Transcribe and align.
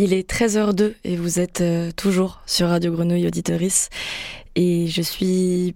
Il 0.00 0.12
est 0.12 0.30
13h02 0.30 0.94
et 1.02 1.16
vous 1.16 1.40
êtes 1.40 1.60
euh, 1.60 1.90
toujours 1.90 2.40
sur 2.46 2.68
Radio 2.68 2.92
Grenouille 2.92 3.26
Auditoris. 3.26 3.88
Et 4.54 4.86
je 4.86 5.02
suis 5.02 5.74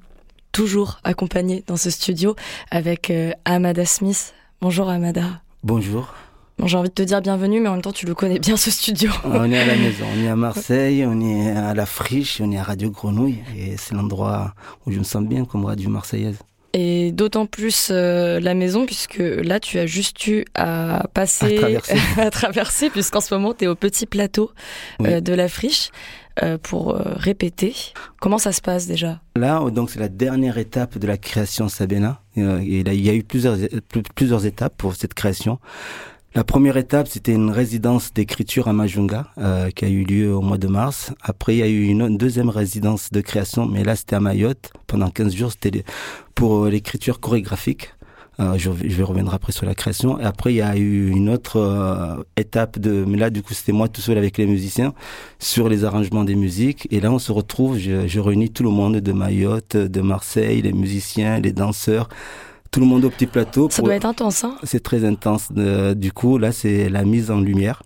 toujours 0.53 1.01
accompagnée 1.03 1.65
dans 1.67 1.77
ce 1.77 1.91
studio 1.91 2.37
avec 2.71 3.11
euh, 3.11 3.33
Amada 3.45 3.85
Smith. 3.85 4.33
Bonjour 4.61 4.89
Amada. 4.89 5.43
Bonjour. 5.65 6.15
Bon, 6.57 6.69
j'ai 6.69 6.77
envie 6.77 6.91
de 6.91 6.95
te 6.95 7.03
dire 7.03 7.21
bienvenue, 7.21 7.59
mais 7.59 7.69
en 7.69 7.73
même 7.73 7.83
temps, 7.83 7.91
tu 7.91 8.07
le 8.07 8.15
connais 8.15 8.39
bien 8.39 8.57
ce 8.57 8.71
studio. 8.71 9.11
On 9.25 9.51
est 9.51 9.59
à 9.59 9.67
la 9.67 9.75
maison, 9.75 10.05
on 10.17 10.25
est 10.25 10.29
à 10.29 10.37
Marseille, 10.37 11.05
on 11.05 11.21
est 11.21 11.51
à 11.51 11.75
la 11.75 11.85
Friche, 11.85 12.41
on 12.41 12.53
est 12.53 12.59
à 12.59 12.63
Radio 12.63 12.93
Grenouille. 12.93 13.43
Et 13.59 13.77
c'est 13.77 13.97
l'endroit 13.97 14.55
où 14.87 14.93
je 14.93 15.01
me 15.01 15.05
sens 15.05 15.25
bien 15.25 15.45
comme 15.45 15.65
radio 15.65 15.91
marseillaise. 15.91 16.39
Et 16.75 17.13
d'autant 17.13 17.45
plus 17.47 17.89
euh, 17.91 18.41
la 18.41 18.55
maison, 18.55 18.87
puisque 18.87 19.19
là, 19.19 19.61
tu 19.61 19.79
as 19.79 19.85
juste 19.87 20.27
eu 20.27 20.45
à 20.55 21.07
passer, 21.13 21.57
À 21.57 21.61
traverser. 21.61 21.99
à 22.21 22.31
traverser, 22.31 22.91
puisqu'en 22.91 23.21
ce 23.21 23.35
moment, 23.35 23.53
tu 23.53 23.65
es 23.65 23.69
au 23.69 23.75
petit 23.75 24.07
plateau 24.07 24.51
euh, 25.03 25.21
de 25.21 25.35
la 25.35 25.49
friche 25.49 25.91
euh, 26.43 26.57
pour 26.57 26.95
euh, 26.95 27.03
répéter. 27.17 27.75
Comment 28.21 28.39
ça 28.39 28.53
se 28.53 28.63
passe 28.63 28.87
déjà? 28.87 29.21
Là, 29.37 29.61
donc 29.71 29.91
c'est 29.91 30.01
la 30.01 30.09
dernière 30.09 30.57
étape 30.57 30.97
de 30.97 31.07
la 31.07 31.19
création 31.19 31.69
Sabena. 31.69 32.23
Euh, 32.39 32.61
Et 32.67 32.83
là, 32.83 32.95
il 32.95 33.05
y 33.05 33.11
a 33.11 33.15
eu 33.15 33.23
plusieurs, 33.23 33.57
plus- 33.89 34.03
plusieurs 34.15 34.47
étapes 34.47 34.75
pour 34.79 34.95
cette 34.95 35.13
création. 35.13 35.59
La 36.35 36.45
première 36.45 36.79
étape, 36.79 37.09
c'était 37.09 37.35
une 37.35 37.51
résidence 37.51 38.15
d'écriture 38.15 38.67
à 38.67 38.73
Majunga, 38.73 39.27
euh, 39.37 39.69
qui 39.69 39.85
a 39.85 39.89
eu 39.89 40.03
lieu 40.05 40.35
au 40.35 40.41
mois 40.41 40.57
de 40.57 40.67
mars. 40.67 41.13
Après, 41.21 41.55
il 41.55 41.59
y 41.59 41.63
a 41.63 41.69
eu 41.69 41.85
une, 41.85 42.17
deuxième 42.17 42.49
résidence 42.49 43.11
de 43.13 43.21
création, 43.21 43.67
mais 43.67 43.85
là, 43.85 43.97
c'était 43.97 44.17
à 44.17 44.21
Mayotte. 44.21 44.73
Pendant 44.87 45.11
15 45.11 45.35
jours, 45.35 45.53
c'était 45.53 45.85
pour 46.35 46.65
euh, 46.65 46.71
l'écriture 46.71 47.21
chorégraphique. 47.21 47.93
Euh, 48.41 48.55
je, 48.57 48.71
je 48.71 48.97
vais 48.97 49.03
revenir 49.03 49.35
après 49.35 49.53
sur 49.53 49.67
la 49.67 49.75
création. 49.75 50.19
Et 50.19 50.25
après, 50.25 50.55
il 50.55 50.57
y 50.57 50.63
a 50.63 50.75
eu 50.75 51.11
une 51.11 51.29
autre 51.29 51.59
euh, 51.59 52.23
étape 52.39 52.79
de, 52.79 53.05
mais 53.07 53.19
là, 53.19 53.29
du 53.29 53.43
coup, 53.43 53.53
c'était 53.53 53.73
moi 53.73 53.89
tout 53.89 54.01
seul 54.01 54.17
avec 54.17 54.39
les 54.39 54.47
musiciens 54.47 54.95
sur 55.39 55.69
les 55.69 55.85
arrangements 55.85 56.25
des 56.25 56.35
musiques. 56.35 56.89
Et 56.91 57.01
là, 57.01 57.13
on 57.13 57.19
se 57.19 57.31
retrouve, 57.31 57.77
je, 57.77 58.07
je 58.07 58.21
réunis 58.21 58.51
tout 58.51 58.63
le 58.63 58.71
monde 58.71 58.97
de 58.97 59.13
Mayotte, 59.13 59.77
de 59.77 60.01
Marseille, 60.01 60.63
les 60.63 60.73
musiciens, 60.73 61.41
les 61.41 61.53
danseurs, 61.53 62.09
tout 62.73 62.81
le 62.81 62.87
monde 62.87 63.05
au 63.05 63.11
petit 63.11 63.27
plateau. 63.27 63.69
Ça 63.71 63.83
doit 63.83 63.95
être 63.95 64.07
intense, 64.07 64.43
hein 64.43 64.57
c'est 64.65 64.83
très 64.83 65.05
intense. 65.05 65.51
Euh, 65.57 65.95
du 65.95 66.11
coup, 66.11 66.39
là, 66.39 66.51
c'est 66.51 66.89
la 66.89 67.05
mise 67.05 67.31
en 67.31 67.41
lumière, 67.41 67.83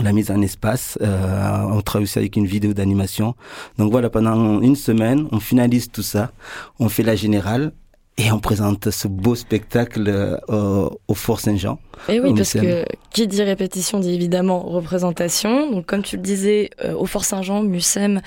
la 0.00 0.12
mise 0.12 0.30
en 0.30 0.40
espace. 0.42 0.98
Euh, 1.00 1.62
on 1.70 1.80
travaille 1.80 2.04
aussi 2.04 2.18
avec 2.18 2.36
une 2.36 2.46
vidéo 2.46 2.74
d'animation. 2.74 3.34
Donc 3.78 3.90
voilà, 3.90 4.10
pendant 4.10 4.60
une 4.60 4.76
semaine, 4.76 5.26
on 5.32 5.40
finalise 5.40 5.90
tout 5.90 6.02
ça. 6.02 6.30
On 6.78 6.88
fait 6.88 7.02
la 7.02 7.16
générale 7.16 7.72
et 8.18 8.30
on 8.30 8.40
présente 8.40 8.90
ce 8.90 9.08
beau 9.08 9.34
spectacle 9.34 10.06
euh, 10.08 10.88
au, 11.08 11.14
Fort 11.14 11.40
Saint-Jean. 11.40 11.78
Et 12.08 12.20
oui, 12.20 12.30
Au 12.30 12.34
parce 12.34 12.52
que 12.52 12.84
qui 13.10 13.26
dit 13.26 13.42
répétition 13.42 14.00
dit 14.00 14.12
évidemment 14.12 14.60
représentation. 14.60 15.70
Donc, 15.70 15.86
comme 15.86 16.02
tu 16.02 16.16
le 16.16 16.22
disais, 16.22 16.70
euh, 16.84 16.94
au 16.94 17.06
Fort 17.06 17.24
Saint-Jean, 17.24 17.62
Mucem, 17.62 18.20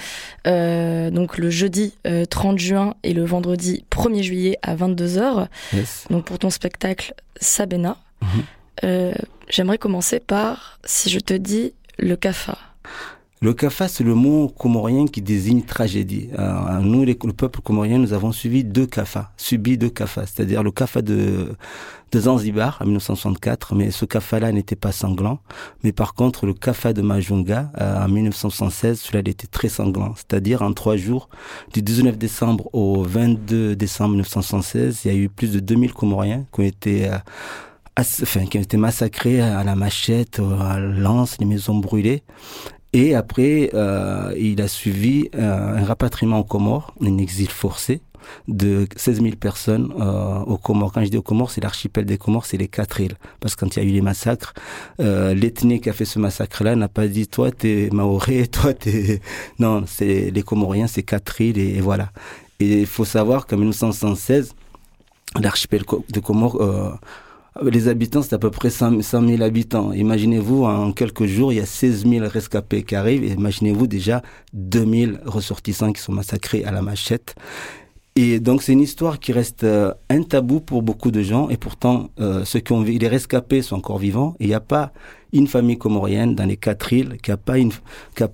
euh, 0.47 1.11
donc 1.11 1.37
le 1.37 1.51
jeudi 1.51 1.93
euh, 2.07 2.25
30 2.25 2.57
juin 2.57 2.95
et 3.03 3.13
le 3.13 3.23
vendredi 3.25 3.85
1er 3.91 4.23
juillet 4.23 4.57
à 4.63 4.75
22h. 4.75 5.47
Yes. 5.73 6.05
Donc, 6.09 6.25
pour 6.25 6.39
ton 6.39 6.49
spectacle 6.49 7.13
Sabena, 7.39 7.97
Mhm. 8.21 9.13
j'aimerais 9.49 9.77
commencer 9.77 10.19
par 10.19 10.79
si 10.83 11.09
je 11.09 11.19
te 11.19 11.33
dis 11.33 11.73
le 11.99 12.15
CAFA. 12.15 12.57
Le 13.41 13.53
kafa, 13.53 13.89
c'est 13.89 14.03
le 14.03 14.15
mot 14.15 14.47
comorien 14.47 15.07
qui 15.07 15.21
désigne 15.21 15.61
tragédie. 15.61 16.29
Euh, 16.39 16.79
nous, 16.79 17.03
le 17.03 17.13
peuple 17.13 17.59
comorien, 17.59 17.97
nous 17.97 18.13
avons 18.13 18.31
suivi 18.31 18.63
deux 18.63 18.87
kafas, 18.87 19.31
subi 19.35 19.77
deux 19.77 19.89
kafas, 19.89 20.25
c'est-à-dire 20.27 20.63
le 20.63 20.71
kafa 20.71 21.01
de, 21.01 21.53
de 22.13 22.19
Zanzibar 22.19 22.77
en 22.81 22.85
1964, 22.85 23.75
mais 23.75 23.91
ce 23.91 24.05
kafa-là 24.05 24.53
n'était 24.53 24.77
pas 24.77 24.93
sanglant. 24.93 25.39
Mais 25.83 25.91
par 25.91 26.13
contre, 26.13 26.45
le 26.45 26.53
kafa 26.53 26.93
de 26.93 27.01
Majunga 27.01 27.71
euh, 27.81 28.05
en 28.05 28.07
1976, 28.07 29.01
celui-là 29.01 29.21
il 29.25 29.29
était 29.29 29.47
très 29.47 29.67
sanglant. 29.67 30.13
C'est-à-dire 30.15 30.61
en 30.61 30.71
trois 30.71 30.95
jours, 30.95 31.27
du 31.73 31.81
19 31.81 32.17
décembre 32.17 32.69
au 32.73 33.03
22 33.03 33.75
décembre 33.75 34.11
1976, 34.11 35.01
il 35.03 35.11
y 35.11 35.13
a 35.13 35.17
eu 35.17 35.27
plus 35.27 35.51
de 35.51 35.59
2000 35.59 35.93
Comoriens 35.93 36.45
qui 36.53 36.61
ont 36.61 36.63
été 36.63 37.09
euh, 37.09 37.17
enfin, 37.99 38.45
qui 38.45 38.57
ont 38.57 38.61
été 38.61 38.77
massacrés 38.77 39.41
à 39.41 39.63
la 39.65 39.75
machette, 39.75 40.39
à 40.39 40.79
la 40.79 40.87
lance, 40.87 41.37
les 41.39 41.45
maisons 41.45 41.75
brûlées. 41.75 42.23
Et 42.95 43.13
après, 43.13 43.71
euh, 43.73 44.33
il 44.39 44.61
a 44.61 44.69
suivi 44.69 45.27
euh, 45.35 45.75
un 45.75 45.83
rapatriement 45.83 46.39
aux 46.39 46.45
Comores, 46.45 46.93
un 47.01 47.17
exil 47.17 47.49
forcé 47.49 48.01
de 48.47 48.87
16 48.95 49.21
000 49.21 49.35
personnes 49.35 49.93
euh, 49.99 50.39
aux 50.39 50.57
Comores. 50.57 50.93
Quand 50.93 51.03
je 51.03 51.09
dis 51.09 51.17
aux 51.17 51.21
Comores, 51.21 51.51
c'est 51.51 51.59
l'archipel 51.59 52.05
des 52.05 52.17
Comores, 52.17 52.45
c'est 52.45 52.55
les 52.55 52.69
quatre 52.69 53.01
îles. 53.01 53.17
Parce 53.41 53.53
que 53.53 53.65
quand 53.65 53.75
il 53.75 53.83
y 53.83 53.85
a 53.85 53.89
eu 53.89 53.91
les 53.91 54.01
massacres, 54.01 54.53
euh, 55.01 55.33
l'ethnie 55.33 55.81
qui 55.81 55.89
a 55.89 55.93
fait 55.93 56.05
ce 56.05 56.19
massacre-là 56.19 56.77
n'a 56.77 56.87
pas 56.87 57.07
dit 57.07 57.27
toi 57.27 57.51
t'es 57.51 57.89
maoré, 57.91 58.47
toi 58.51 58.73
t'es... 58.73 59.19
Non, 59.59 59.83
c'est 59.85 60.31
les 60.31 60.43
Comoriens, 60.43 60.87
c'est 60.87 61.03
quatre 61.03 61.41
îles 61.41 61.57
et, 61.57 61.81
voilà. 61.81 62.13
Et 62.61 62.79
il 62.79 62.87
faut 62.87 63.03
savoir 63.03 63.45
qu'en 63.45 63.57
1976, 63.57 64.55
l'archipel 65.37 65.83
de 66.13 66.19
Comores... 66.21 66.61
euh, 66.61 66.91
les 67.63 67.87
habitants, 67.87 68.21
c'est 68.21 68.33
à 68.33 68.39
peu 68.39 68.51
près 68.51 68.69
100 68.69 69.01
100 69.01 69.27
000 69.27 69.41
habitants. 69.41 69.93
Imaginez-vous, 69.93 70.65
en 70.65 70.91
quelques 70.91 71.25
jours, 71.25 71.53
il 71.53 71.57
y 71.57 71.61
a 71.61 71.65
16 71.65 72.05
000 72.05 72.27
rescapés 72.27 72.83
qui 72.83 72.95
arrivent. 72.95 73.23
Imaginez-vous 73.23 73.87
déjà 73.87 74.21
2000 74.53 75.21
ressortissants 75.25 75.93
qui 75.93 76.01
sont 76.01 76.11
massacrés 76.11 76.65
à 76.65 76.71
la 76.71 76.81
machette. 76.81 77.35
Et 78.17 78.39
donc, 78.39 78.61
c'est 78.61 78.71
une 78.71 78.81
histoire 78.81 79.19
qui 79.19 79.33
reste 79.33 79.65
euh, 79.65 79.93
un 80.09 80.23
tabou 80.23 80.61
pour 80.61 80.81
beaucoup 80.81 81.11
de 81.11 81.21
gens. 81.21 81.49
Et 81.49 81.57
pourtant, 81.57 82.09
euh, 82.19 82.45
ceux 82.45 82.59
qui 82.59 82.71
ont 82.71 82.81
les 82.81 83.07
rescapés 83.07 83.61
sont 83.61 83.75
encore 83.75 83.99
vivants. 83.99 84.35
Et 84.39 84.45
il 84.45 84.47
n'y 84.47 84.53
a 84.53 84.61
pas 84.61 84.91
une 85.33 85.47
famille 85.47 85.77
comorienne 85.77 86.35
dans 86.35 86.45
les 86.45 86.57
quatre 86.57 86.93
îles 86.93 87.17
qui 87.21 87.31
n'a 87.31 87.37
pas, 87.37 87.55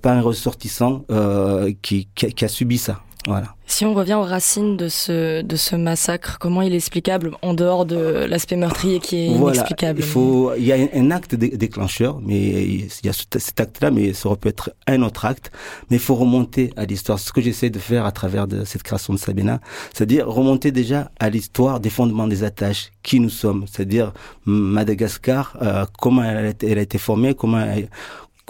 pas 0.00 0.12
un 0.12 0.20
ressortissant 0.20 1.04
euh, 1.10 1.72
qui, 1.82 2.08
qui 2.14 2.44
a 2.44 2.48
subi 2.48 2.78
ça. 2.78 3.02
Voilà. 3.26 3.54
Si 3.66 3.84
on 3.86 3.94
revient 3.94 4.14
aux 4.14 4.22
racines 4.24 4.76
de 4.76 4.88
ce, 4.88 5.42
de 5.42 5.56
ce 5.56 5.76
massacre, 5.76 6.38
comment 6.40 6.60
il 6.60 6.72
est 6.72 6.76
explicable 6.76 7.30
en 7.40 7.54
dehors 7.54 7.86
de 7.86 7.96
l'aspect 8.28 8.56
meurtrier 8.56 8.98
qui 8.98 9.16
est 9.26 9.28
Voilà, 9.34 9.54
inexplicable 9.56 10.00
il 10.00 10.04
faut, 10.04 10.52
il 10.58 10.64
y 10.64 10.72
a 10.72 10.76
un, 10.92 11.10
acte 11.12 11.34
dé- 11.36 11.56
déclencheur, 11.56 12.18
mais 12.20 12.40
il 12.40 12.88
y 13.04 13.08
a 13.08 13.12
ce- 13.12 13.22
cet 13.38 13.60
acte-là, 13.60 13.90
mais 13.92 14.12
ça 14.12 14.28
aurait 14.28 14.36
pu 14.38 14.48
être 14.48 14.72
un 14.88 15.02
autre 15.02 15.24
acte. 15.24 15.52
Mais 15.88 15.96
il 15.96 16.02
faut 16.02 16.16
remonter 16.16 16.72
à 16.76 16.84
l'histoire. 16.84 17.18
Ce 17.20 17.32
que 17.32 17.40
j'essaie 17.40 17.70
de 17.70 17.78
faire 17.78 18.04
à 18.04 18.12
travers 18.12 18.46
de 18.48 18.64
cette 18.64 18.82
création 18.82 19.14
de 19.14 19.18
Sabina, 19.18 19.60
c'est-à-dire 19.94 20.26
remonter 20.28 20.72
déjà 20.72 21.10
à 21.20 21.30
l'histoire 21.30 21.78
des 21.80 21.90
fondements 21.90 22.26
des 22.26 22.42
attaches, 22.44 22.90
qui 23.04 23.20
nous 23.20 23.30
sommes, 23.30 23.66
c'est-à-dire 23.70 24.12
Madagascar, 24.44 25.56
euh, 25.62 25.84
comment 25.98 26.24
elle 26.24 26.36
a, 26.36 26.48
été, 26.48 26.70
elle 26.70 26.78
a 26.78 26.82
été 26.82 26.98
formée, 26.98 27.34
comment 27.34 27.60
elle- 27.60 27.88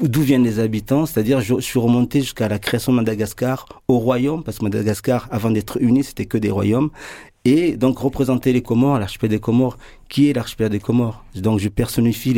D'où 0.00 0.22
viennent 0.22 0.44
les 0.44 0.58
habitants 0.58 1.04
C'est-à-dire, 1.04 1.40
je, 1.40 1.60
suis 1.60 1.78
remonté 1.78 2.20
jusqu'à 2.20 2.48
la 2.48 2.58
création 2.58 2.92
de 2.92 2.96
Madagascar 2.96 3.66
au 3.88 3.98
royaume, 3.98 4.42
parce 4.42 4.58
que 4.58 4.64
Madagascar, 4.64 5.28
avant 5.30 5.50
d'être 5.50 5.80
uni, 5.82 6.02
c'était 6.02 6.24
que 6.24 6.38
des 6.38 6.50
royaumes. 6.50 6.90
Et 7.44 7.76
donc, 7.76 7.98
représenter 7.98 8.52
les 8.52 8.62
Comores, 8.62 8.98
l'archipel 8.98 9.28
des 9.28 9.40
Comores, 9.40 9.76
qui 10.08 10.30
est 10.30 10.32
l'archipel 10.32 10.70
des 10.70 10.78
Comores? 10.78 11.24
Donc, 11.34 11.58
je 11.58 11.68
personnifie 11.68 12.34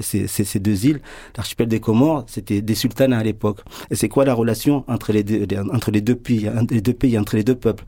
ces, 0.00 0.58
deux 0.58 0.86
îles. 0.86 1.00
L'archipel 1.36 1.68
des 1.68 1.80
Comores, 1.80 2.24
c'était 2.26 2.60
des 2.60 2.74
sultanats 2.74 3.18
à 3.18 3.22
l'époque. 3.22 3.60
Et 3.90 3.94
c'est 3.94 4.08
quoi 4.08 4.24
la 4.24 4.34
relation 4.34 4.84
entre 4.88 5.12
les 5.12 5.22
deux, 5.22 5.46
pays, 5.46 5.68
entre 5.72 5.90
les 5.90 6.00
deux 6.80 6.94
pays, 6.94 7.18
entre 7.18 7.36
les 7.36 7.44
deux 7.44 7.54
peuples? 7.54 7.84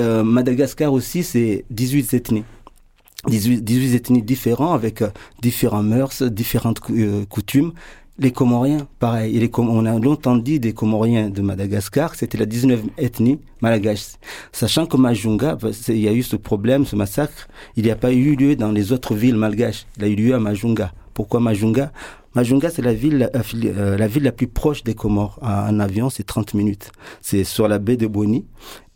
Euh, 0.00 0.24
Madagascar 0.24 0.92
aussi, 0.92 1.22
c'est 1.22 1.64
18 1.70 2.14
ethnies. 2.14 2.44
18, 3.26 3.62
18 3.62 3.94
ethnies 3.94 4.22
différentes 4.22 4.74
avec 4.74 5.02
euh, 5.02 5.08
différents 5.42 5.82
mœurs, 5.82 6.22
différentes 6.22 6.80
euh, 6.90 7.24
coutumes. 7.26 7.72
Les 8.20 8.32
Comoriens, 8.32 8.88
pareil. 8.98 9.48
On 9.58 9.86
a 9.86 9.96
longtemps 9.96 10.36
dit 10.36 10.58
des 10.58 10.72
Comoriens 10.72 11.30
de 11.30 11.40
Madagascar, 11.40 12.16
c'était 12.16 12.36
la 12.36 12.46
19e 12.46 12.88
ethnie 12.98 13.38
malgache. 13.62 14.16
Sachant 14.50 14.86
que 14.86 14.96
Majunga, 14.96 15.54
bah, 15.54 15.68
il 15.86 15.98
y 15.98 16.08
a 16.08 16.12
eu 16.12 16.24
ce 16.24 16.34
problème, 16.34 16.84
ce 16.84 16.96
massacre, 16.96 17.46
il 17.76 17.84
n'y 17.84 17.92
a 17.92 17.96
pas 17.96 18.12
eu 18.12 18.34
lieu 18.34 18.56
dans 18.56 18.72
les 18.72 18.90
autres 18.90 19.14
villes 19.14 19.36
malgaches. 19.36 19.86
Il 19.98 20.04
a 20.04 20.08
eu 20.08 20.16
lieu 20.16 20.34
à 20.34 20.40
Majunga. 20.40 20.92
Pourquoi 21.14 21.38
Majunga? 21.38 21.92
Majunga, 22.34 22.70
c'est 22.70 22.82
la 22.82 22.92
ville, 22.92 23.18
la, 23.18 23.30
euh, 23.36 23.96
la 23.96 24.08
ville 24.08 24.24
la 24.24 24.32
plus 24.32 24.48
proche 24.48 24.82
des 24.82 24.94
Comores. 24.94 25.38
En, 25.40 25.78
avion, 25.78 26.10
c'est 26.10 26.24
30 26.24 26.54
minutes. 26.54 26.90
C'est 27.22 27.44
sur 27.44 27.68
la 27.68 27.78
baie 27.78 27.96
de 27.96 28.08
Boni. 28.08 28.46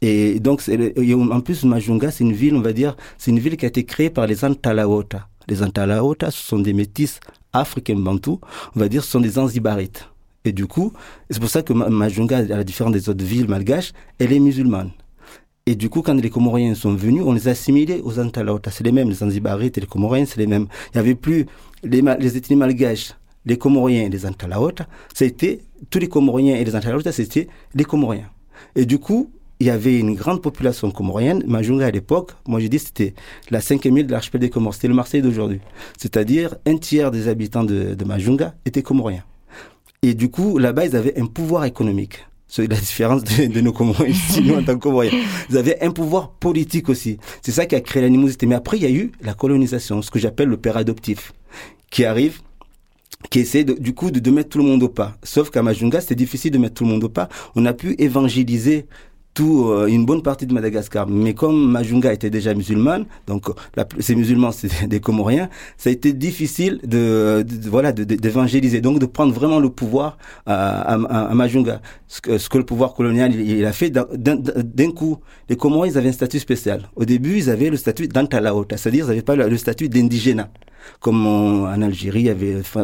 Et 0.01 0.41
donc, 0.41 0.69
en 0.69 1.41
plus, 1.41 1.63
Majunga, 1.63 2.11
c'est 2.11 2.25
une 2.25 2.33
ville, 2.33 2.57
on 2.57 2.61
va 2.61 2.73
dire, 2.73 2.97
c'est 3.19 3.31
une 3.31 3.39
ville 3.39 3.57
qui 3.57 3.67
a 3.67 3.69
été 3.69 3.85
créée 3.85 4.11
par 4.11 4.27
les 4.27 4.45
Antalaota. 4.45 5.29
Les 5.47 5.63
Antalaota, 5.63 6.33
ce 6.33 6.43
sont 6.43 6.59
des 6.59 6.73
métis 6.73 7.21
africains 7.53 7.97
bantous. 7.97 8.41
On 8.77 8.81
va 8.81 8.89
dire, 8.89 9.05
ce 9.05 9.11
sont 9.11 9.21
des 9.21 9.31
Zanzibarites. 9.31 10.09
Et 10.45 10.53
du 10.53 10.67
coup, 10.67 10.93
c'est 11.31 11.39
pour 11.41 11.51
ça 11.51 11.63
que 11.63 11.73
Ma- 11.73 11.89
Majunga, 11.89 12.39
à 12.39 12.43
la 12.43 12.65
différence 12.65 12.93
des 12.93 13.09
autres 13.09 13.25
villes 13.25 13.49
malgaches, 13.49 13.93
elle 14.19 14.33
est 14.33 14.41
musulmane. 14.41 14.91
Et 15.67 15.77
du 15.77 15.89
coup, 15.89 16.03
quand 16.03 16.15
les 16.21 16.31
Comoriens 16.31 16.75
sont 16.75 16.95
venus, 16.95 17.23
on 17.25 17.33
les 17.33 17.47
a 17.47 17.53
assimilés 17.53 18.01
aux 18.03 18.19
Antalaota. 18.19 18.73
C'est 18.73 18.83
les 18.83 18.91
mêmes, 18.91 19.09
les 19.09 19.15
Zanzibarites 19.17 19.79
et 19.79 19.81
les 19.81 19.87
Comoriens, 19.87 20.27
c'est 20.27 20.39
les 20.39 20.49
mêmes. 20.49 20.67
Il 20.89 20.97
n'y 20.97 21.01
avait 21.01 21.15
plus 21.15 21.47
les, 21.85 22.03
les 22.19 22.37
ethnies 22.37 22.57
malgaches, 22.57 23.15
les 23.47 23.57
Comoriens 23.57 24.03
et 24.03 24.09
les 24.09 24.27
Antalaota. 24.27 24.89
C'était, 25.15 25.61
tous 25.89 26.01
les 26.01 26.09
Comoriens 26.09 26.57
et 26.57 26.65
les 26.65 26.75
Antalaota, 26.75 27.13
c'était 27.13 27.47
les 27.75 27.85
Comoriens. 27.85 28.29
Et 28.75 28.87
du 28.87 28.99
coup, 28.99 29.31
il 29.63 29.67
y 29.67 29.71
avait 29.71 29.97
une 29.97 30.15
grande 30.15 30.43
population 30.43 30.91
comorienne. 30.91 31.45
Majunga, 31.47 31.87
à 31.87 31.91
l'époque, 31.93 32.33
moi 32.49 32.59
je 32.59 32.67
dis 32.67 32.81
c'était 32.81 33.15
la 33.49 33.61
cinquième 33.61 33.97
île 33.97 34.09
de 34.09 34.13
l'archipel 34.13 34.41
des 34.41 34.51
Comores. 34.51 34.75
C'était 34.75 34.89
le 34.89 34.95
Marseille 34.95 35.23
d'aujourd'hui. 35.23 35.61
C'est-à-dire, 35.97 36.57
un 36.67 36.79
tiers 36.79 37.13
des 37.13 37.29
habitants 37.29 37.63
de, 37.63 37.95
de 37.95 38.05
Majunga 38.05 38.57
étaient 38.67 38.83
comoriens. 38.83 39.23
Et 40.03 40.15
du 40.15 40.31
coup, 40.31 40.59
là-bas, 40.59 40.87
ils 40.87 40.97
avaient 40.97 41.17
un 41.17 41.27
pouvoir 41.27 41.65
économique. 41.65 42.27
C'est 42.49 42.67
la 42.67 42.77
différence 42.77 43.23
de, 43.23 43.61
nos 43.61 43.73
Comoriens 43.73 44.07
ici, 44.13 44.43
nous, 44.43 44.57
en 44.57 44.65
tant 44.65 44.75
que 44.75 44.81
Comoriens. 44.81 45.13
Ils 45.49 45.57
avaient 45.57 45.81
un 45.81 45.93
pouvoir 45.93 46.33
politique 46.33 46.89
aussi. 46.89 47.19
C'est 47.41 47.53
ça 47.53 47.65
qui 47.65 47.77
a 47.77 47.81
créé 47.81 48.03
l'animosité. 48.03 48.47
Mais 48.47 48.57
après, 48.57 48.79
il 48.79 48.83
y 48.83 48.87
a 48.87 48.91
eu 48.91 49.13
la 49.23 49.35
colonisation, 49.35 50.03
ce 50.03 50.11
que 50.11 50.19
j'appelle 50.19 50.49
le 50.49 50.57
père 50.57 50.77
adoptif, 50.77 51.33
qui 51.89 52.05
arrive 52.05 52.41
qui 53.31 53.39
essaie 53.39 53.63
du 53.63 53.95
coup 53.95 54.11
de, 54.11 54.19
de, 54.19 54.31
mettre 54.33 54.49
tout 54.49 54.59
le 54.59 54.65
monde 54.65 54.83
au 54.83 54.89
pas. 54.89 55.17
Sauf 55.23 55.51
qu'à 55.51 55.63
Majunga, 55.63 56.01
c'était 56.01 56.17
difficile 56.17 56.51
de 56.51 56.59
mettre 56.59 56.75
tout 56.75 56.85
le 56.85 56.91
monde 56.91 57.05
au 57.05 57.09
pas. 57.09 57.29
On 57.55 57.65
a 57.67 57.73
pu 57.73 57.95
évangéliser 57.99 58.87
tout 59.35 59.69
euh, 59.69 59.87
une 59.87 60.05
bonne 60.05 60.23
partie 60.23 60.47
de 60.47 60.53
Madagascar. 60.53 61.07
Mais 61.09 61.35
comme 61.35 61.71
Majunga 61.71 62.13
était 62.13 62.31
déjà 62.31 62.55
musulmane, 62.55 63.07
donc 63.27 63.49
la, 63.77 63.87
ces 63.99 64.15
musulmans 64.15 64.53
c'est 64.53 64.87
des 64.89 65.01
Comoriens, 65.01 65.49
ça 65.77 65.91
a 65.91 65.93
été 65.93 66.13
difficile 66.13 66.81
de, 66.85 67.45
voilà 67.69 67.93
d'évangéliser, 67.93 68.81
donc 68.81 68.99
de 68.99 69.07
prendre 69.07 69.33
vraiment 69.33 69.59
le 69.59 69.71
pouvoir 69.71 70.19
à, 70.47 70.97
Majunga. 71.35 71.81
Ce 72.09 72.21
que, 72.21 72.39
ce 72.39 72.49
que, 72.49 72.59
le 72.59 72.65
pouvoir 72.65 72.95
colonial 72.95 73.35
il, 73.35 73.65
a 73.65 73.73
fait 73.73 73.91
d'un 73.91 74.91
coup. 74.91 75.19
Les 75.49 75.57
Comoriens 75.57 75.93
ils 75.93 75.99
avaient 75.99 76.11
un 76.11 76.13
statut 76.13 76.39
spécial. 76.39 76.91
Au 76.97 77.05
début 77.05 77.39
ils 77.39 77.51
avaient 77.51 77.71
le 77.71 77.77
statut 77.77 78.09
d'antalaota, 78.09 78.77
c'est-à-dire 78.77 79.07
ils 79.07 79.09
n'avaient 79.09 79.23
pas 79.23 79.37
le, 79.37 79.49
le 79.49 79.57
statut 79.57 79.89
d'indigénat 79.89 80.51
comme 81.01 81.27
en, 81.27 81.83
Algérie, 81.83 82.31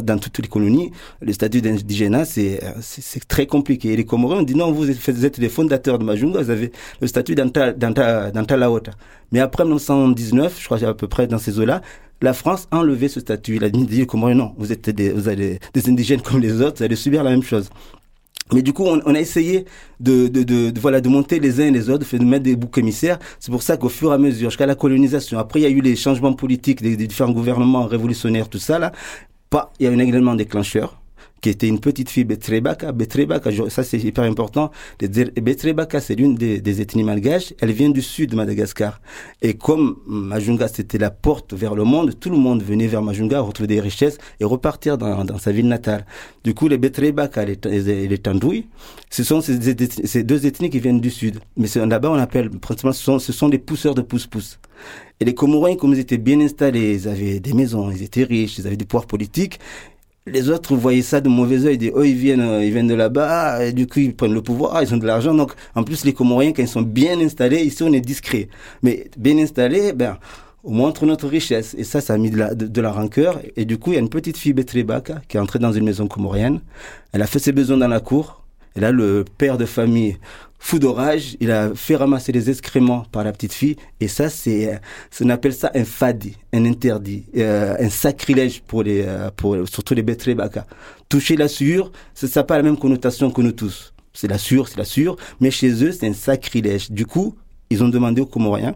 dans 0.02 0.18
toutes 0.18 0.38
les 0.38 0.48
colonies, 0.48 0.90
le 1.20 1.32
statut 1.32 1.60
d'indigénat, 1.60 2.24
c'est, 2.24 2.60
c'est, 2.80 3.26
très 3.26 3.46
compliqué. 3.46 3.92
Et 3.92 3.96
les 3.96 4.04
Comoriens 4.04 4.38
ont 4.38 4.42
dit 4.42 4.54
non, 4.54 4.72
vous 4.72 4.90
êtes 4.90 5.38
les 5.38 5.48
fondateurs 5.48 5.98
de 5.98 6.04
Majunga, 6.04 6.42
vous 6.42 6.50
avez 6.50 6.72
le 7.00 7.06
statut 7.06 7.34
d'Antalaota. 7.34 8.92
Mais 9.32 9.40
après 9.40 9.64
1919, 9.64 10.58
je 10.58 10.64
crois 10.64 10.82
à 10.84 10.94
peu 10.94 11.08
près 11.08 11.26
dans 11.26 11.38
ces 11.38 11.60
eaux-là, 11.60 11.82
la 12.20 12.32
France 12.32 12.66
a 12.70 12.78
enlevé 12.78 13.08
ce 13.08 13.20
statut. 13.20 13.56
Il 13.56 13.64
a 13.64 13.70
dit, 13.70 14.06
Comoriens, 14.06 14.36
non, 14.36 14.54
vous 14.58 14.72
êtes 14.72 14.90
des, 14.90 15.10
vous 15.10 15.30
des 15.30 15.88
indigènes 15.88 16.22
comme 16.22 16.40
les 16.40 16.60
autres, 16.60 16.78
vous 16.78 16.84
allez 16.84 16.96
subir 16.96 17.22
la 17.22 17.30
même 17.30 17.42
chose. 17.42 17.70
Mais 18.52 18.62
du 18.62 18.72
coup, 18.72 18.84
on, 18.84 19.14
a 19.14 19.20
essayé 19.20 19.64
de, 20.00 20.28
de, 20.28 20.42
de, 20.42 20.80
voilà 20.80 21.00
de 21.00 21.08
monter 21.08 21.38
les 21.38 21.60
uns 21.60 21.66
et 21.66 21.70
les 21.70 21.90
autres, 21.90 22.06
de 22.16 22.24
mettre 22.24 22.44
des 22.44 22.56
boucs 22.56 22.78
émissaires. 22.78 23.18
C'est 23.40 23.50
pour 23.50 23.62
ça 23.62 23.76
qu'au 23.76 23.88
fur 23.88 24.10
et 24.10 24.14
à 24.14 24.18
mesure, 24.18 24.50
jusqu'à 24.50 24.66
la 24.66 24.74
colonisation, 24.74 25.38
après 25.38 25.60
il 25.60 25.62
y 25.64 25.66
a 25.66 25.70
eu 25.70 25.80
les 25.80 25.96
changements 25.96 26.32
politiques 26.32 26.82
des, 26.82 26.96
différents 26.96 27.32
gouvernements 27.32 27.86
révolutionnaires, 27.86 28.48
tout 28.48 28.58
ça 28.58 28.78
là, 28.78 28.92
pas, 29.50 29.72
il 29.78 29.86
y 29.86 29.88
a 29.88 29.92
un 29.92 29.98
également 29.98 30.34
déclencheur 30.34 31.00
qui 31.40 31.50
était 31.50 31.68
une 31.68 31.80
petite 31.80 32.10
fille 32.10 32.24
Betrebaka. 32.24 32.92
Betrebaka, 32.92 33.50
ça 33.68 33.84
c'est 33.84 33.98
hyper 33.98 34.24
important. 34.24 34.70
Betrebaka, 35.00 36.00
c'est 36.00 36.14
l'une 36.14 36.34
des, 36.34 36.80
ethnies 36.80 37.04
malgaches. 37.04 37.54
Elle 37.60 37.72
vient 37.72 37.90
du 37.90 38.02
sud 38.02 38.30
de 38.30 38.36
Madagascar. 38.36 39.00
Et 39.42 39.54
comme 39.54 39.98
Majunga, 40.06 40.68
c'était 40.68 40.98
la 40.98 41.10
porte 41.10 41.54
vers 41.54 41.74
le 41.74 41.84
monde, 41.84 42.18
tout 42.18 42.30
le 42.30 42.36
monde 42.36 42.62
venait 42.62 42.86
vers 42.86 43.02
Majunga 43.02 43.40
retrouver 43.40 43.68
des 43.68 43.80
richesses 43.80 44.18
et 44.40 44.44
repartir 44.44 44.98
dans, 44.98 45.38
sa 45.38 45.52
ville 45.52 45.68
natale. 45.68 46.06
Du 46.44 46.54
coup, 46.54 46.68
les 46.68 46.78
Betrebaka 46.78 47.44
et 47.44 47.58
les, 47.64 48.08
les 48.08 48.18
Tandouis, 48.18 48.66
ce 49.10 49.24
sont 49.24 49.40
ces, 49.40 50.22
deux 50.22 50.46
ethnies 50.46 50.70
qui 50.70 50.80
viennent 50.80 51.00
du 51.00 51.10
sud. 51.10 51.40
Mais 51.56 51.68
là-bas, 51.74 52.10
on 52.10 52.18
appelle, 52.18 52.50
principalement, 52.50 52.92
ce 52.92 53.02
sont, 53.02 53.18
ce 53.18 53.46
des 53.46 53.58
pousseurs 53.58 53.94
de 53.94 54.02
pousse-pousse. 54.02 54.58
Et 55.20 55.24
les 55.24 55.34
Comoriens, 55.34 55.76
comme 55.76 55.94
ils 55.94 55.98
étaient 55.98 56.18
bien 56.18 56.40
installés, 56.40 56.94
ils 56.94 57.08
avaient 57.08 57.40
des 57.40 57.52
maisons, 57.52 57.90
ils 57.90 58.02
étaient 58.02 58.24
riches, 58.24 58.58
ils 58.58 58.66
avaient 58.66 58.76
des 58.76 58.84
pouvoirs 58.84 59.06
politiques, 59.06 59.58
les 60.32 60.50
autres 60.50 60.76
voyaient 60.76 61.02
ça 61.02 61.20
de 61.20 61.28
mauvais 61.28 61.64
oeil, 61.64 61.78
disaient, 61.78 61.92
oh, 61.94 62.02
ils 62.02 62.14
viennent, 62.14 62.40
euh, 62.40 62.64
ils 62.64 62.72
viennent 62.72 62.86
de 62.86 62.94
là-bas, 62.94 63.64
et 63.64 63.72
du 63.72 63.86
coup, 63.86 64.00
ils 64.00 64.14
prennent 64.14 64.34
le 64.34 64.42
pouvoir, 64.42 64.82
ils 64.82 64.94
ont 64.94 64.98
de 64.98 65.06
l'argent. 65.06 65.34
Donc, 65.34 65.52
en 65.74 65.82
plus, 65.82 66.04
les 66.04 66.12
Comoriens, 66.12 66.52
quand 66.52 66.62
ils 66.62 66.68
sont 66.68 66.82
bien 66.82 67.18
installés, 67.20 67.62
ici, 67.62 67.82
on 67.82 67.92
est 67.92 68.00
discret. 68.00 68.48
Mais 68.82 69.10
bien 69.16 69.38
installés, 69.38 69.92
ben, 69.92 70.18
on 70.64 70.72
montre 70.72 71.06
notre 71.06 71.28
richesse. 71.28 71.74
Et 71.78 71.84
ça, 71.84 72.00
ça 72.00 72.14
a 72.14 72.18
mis 72.18 72.30
de 72.30 72.80
la, 72.80 72.92
rancœur. 72.92 73.40
Et 73.56 73.64
du 73.64 73.78
coup, 73.78 73.90
il 73.90 73.94
y 73.94 73.96
a 73.96 74.00
une 74.00 74.08
petite 74.08 74.36
fille, 74.36 74.52
Betrébaka, 74.52 75.22
qui 75.28 75.36
est 75.36 75.40
entrée 75.40 75.58
dans 75.58 75.72
une 75.72 75.84
maison 75.84 76.06
comorienne. 76.06 76.60
Elle 77.12 77.22
a 77.22 77.26
fait 77.26 77.38
ses 77.38 77.52
besoins 77.52 77.76
dans 77.76 77.88
la 77.88 78.00
cour. 78.00 78.44
Et 78.76 78.80
là, 78.80 78.92
le 78.92 79.24
père 79.38 79.58
de 79.58 79.66
famille 79.66 80.16
fou 80.58 80.78
d'orage, 80.78 81.36
il 81.40 81.50
a 81.50 81.74
fait 81.74 81.96
ramasser 81.96 82.32
les 82.32 82.50
excréments 82.50 83.04
par 83.12 83.24
la 83.24 83.32
petite 83.32 83.52
fille. 83.52 83.76
Et 84.00 84.08
ça, 84.08 84.28
c'est, 84.28 84.80
on 85.20 85.30
appelle 85.30 85.54
ça 85.54 85.70
un 85.74 85.84
fadi, 85.84 86.36
un 86.52 86.64
interdit, 86.64 87.24
euh, 87.36 87.76
un 87.78 87.90
sacrilège 87.90 88.62
pour 88.62 88.82
les, 88.82 89.04
euh, 89.06 89.30
pour, 89.34 89.56
surtout 89.68 89.94
les 89.94 90.02
baka. 90.02 90.66
Toucher 91.08 91.36
la 91.36 91.48
sueur, 91.48 91.92
ça 92.14 92.26
n'a 92.34 92.44
pas 92.44 92.56
la 92.56 92.62
même 92.62 92.76
connotation 92.76 93.30
que 93.30 93.40
nous 93.40 93.52
tous. 93.52 93.92
C'est 94.12 94.28
la 94.28 94.38
sueur, 94.38 94.68
c'est 94.68 94.78
la 94.78 94.84
sueur, 94.84 95.16
mais 95.40 95.50
chez 95.50 95.84
eux, 95.84 95.92
c'est 95.92 96.08
un 96.08 96.12
sacrilège. 96.12 96.90
Du 96.90 97.06
coup, 97.06 97.36
ils 97.70 97.84
ont 97.84 97.88
demandé 97.88 98.20
aux 98.20 98.26
Comoriens 98.26 98.74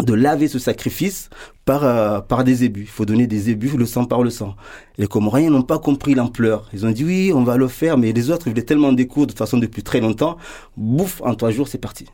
de 0.00 0.14
laver 0.14 0.48
ce 0.48 0.58
sacrifice 0.58 1.28
par 1.64 1.84
euh, 1.84 2.20
par 2.20 2.44
des 2.44 2.64
ébus. 2.64 2.82
Il 2.82 2.88
faut 2.88 3.04
donner 3.04 3.26
des 3.26 3.50
ébus, 3.50 3.76
le 3.76 3.86
sang 3.86 4.04
par 4.04 4.22
le 4.22 4.30
sang. 4.30 4.56
Les 4.98 5.06
Comoriens 5.06 5.50
n'ont 5.50 5.62
pas 5.62 5.78
compris 5.78 6.14
l'ampleur. 6.14 6.68
Ils 6.72 6.86
ont 6.86 6.90
dit 6.90 7.04
oui, 7.04 7.32
on 7.34 7.44
va 7.44 7.56
le 7.56 7.68
faire, 7.68 7.98
mais 7.98 8.12
les 8.12 8.30
autres, 8.30 8.46
ils 8.46 8.50
voulaient 8.50 8.62
tellement 8.62 8.92
découvrir 8.92 9.26
de 9.26 9.32
toute 9.32 9.38
façon 9.38 9.58
depuis 9.58 9.82
très 9.82 10.00
longtemps. 10.00 10.36
Bouf, 10.76 11.20
en 11.24 11.34
trois 11.34 11.50
jours, 11.50 11.68
c'est 11.68 11.78
parti. 11.78 12.06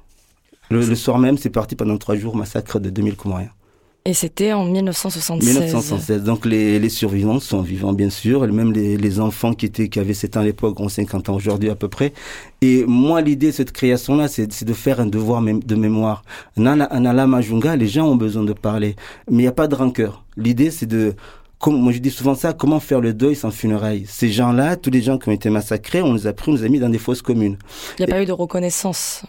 Le, 0.70 0.84
le, 0.84 0.94
soir 0.94 1.18
même, 1.18 1.38
c'est 1.38 1.50
parti 1.50 1.76
pendant 1.76 1.96
trois 1.96 2.16
jours, 2.16 2.36
massacre 2.36 2.78
de 2.78 2.90
2000 2.90 3.16
Comoriens. 3.16 3.50
Et 4.08 4.14
c'était 4.14 4.54
en 4.54 4.64
1976. 4.64 5.46
1976. 5.46 6.22
Donc 6.22 6.46
les, 6.46 6.78
les, 6.78 6.88
survivants 6.88 7.40
sont 7.40 7.60
vivants 7.60 7.92
bien 7.92 8.08
sûr, 8.08 8.42
et 8.42 8.50
même 8.50 8.72
les, 8.72 8.96
les, 8.96 9.20
enfants 9.20 9.52
qui 9.52 9.66
étaient 9.66 9.90
qui 9.90 10.00
avaient 10.00 10.14
7 10.14 10.38
ans 10.38 10.40
à 10.40 10.44
l'époque 10.44 10.80
ont 10.80 10.88
50 10.88 11.28
ans 11.28 11.34
aujourd'hui 11.34 11.68
à 11.68 11.74
peu 11.74 11.88
près. 11.88 12.14
Et 12.62 12.86
moi 12.86 13.20
l'idée 13.20 13.48
de 13.48 13.52
cette 13.52 13.70
création 13.70 14.16
là, 14.16 14.26
c'est 14.26 14.64
de 14.64 14.72
faire 14.72 15.00
un 15.00 15.06
devoir 15.06 15.42
de 15.42 15.74
mémoire. 15.74 16.22
Nana 16.56 17.26
Majunga, 17.26 17.76
les 17.76 17.86
gens 17.86 18.06
ont 18.06 18.16
besoin 18.16 18.44
de 18.44 18.54
parler, 18.54 18.96
mais 19.30 19.36
il 19.36 19.42
n'y 19.42 19.46
a 19.46 19.52
pas 19.52 19.68
de 19.68 19.74
rancœur. 19.74 20.24
L'idée 20.38 20.70
c'est 20.70 20.86
de 20.86 21.14
comme 21.58 21.78
moi 21.78 21.92
je 21.92 21.98
dis 21.98 22.10
souvent 22.10 22.34
ça, 22.34 22.54
comment 22.54 22.80
faire 22.80 23.02
le 23.02 23.12
deuil 23.12 23.36
sans 23.36 23.50
funérailles? 23.50 24.06
Ces 24.08 24.30
gens-là, 24.30 24.76
tous 24.76 24.90
les 24.90 25.02
gens 25.02 25.18
qui 25.18 25.28
ont 25.28 25.32
été 25.32 25.50
massacrés, 25.50 26.00
on 26.00 26.14
les 26.14 26.26
a 26.26 26.32
pris, 26.32 26.50
on 26.50 26.54
les 26.54 26.64
a 26.64 26.68
mis 26.70 26.78
dans 26.78 26.88
des 26.88 26.96
fosses 26.96 27.20
communes. 27.20 27.58
Il 27.98 28.06
n'y 28.06 28.10
a 28.10 28.14
pas 28.14 28.22
eu 28.22 28.26
de 28.26 28.32
reconnaissance 28.32 29.22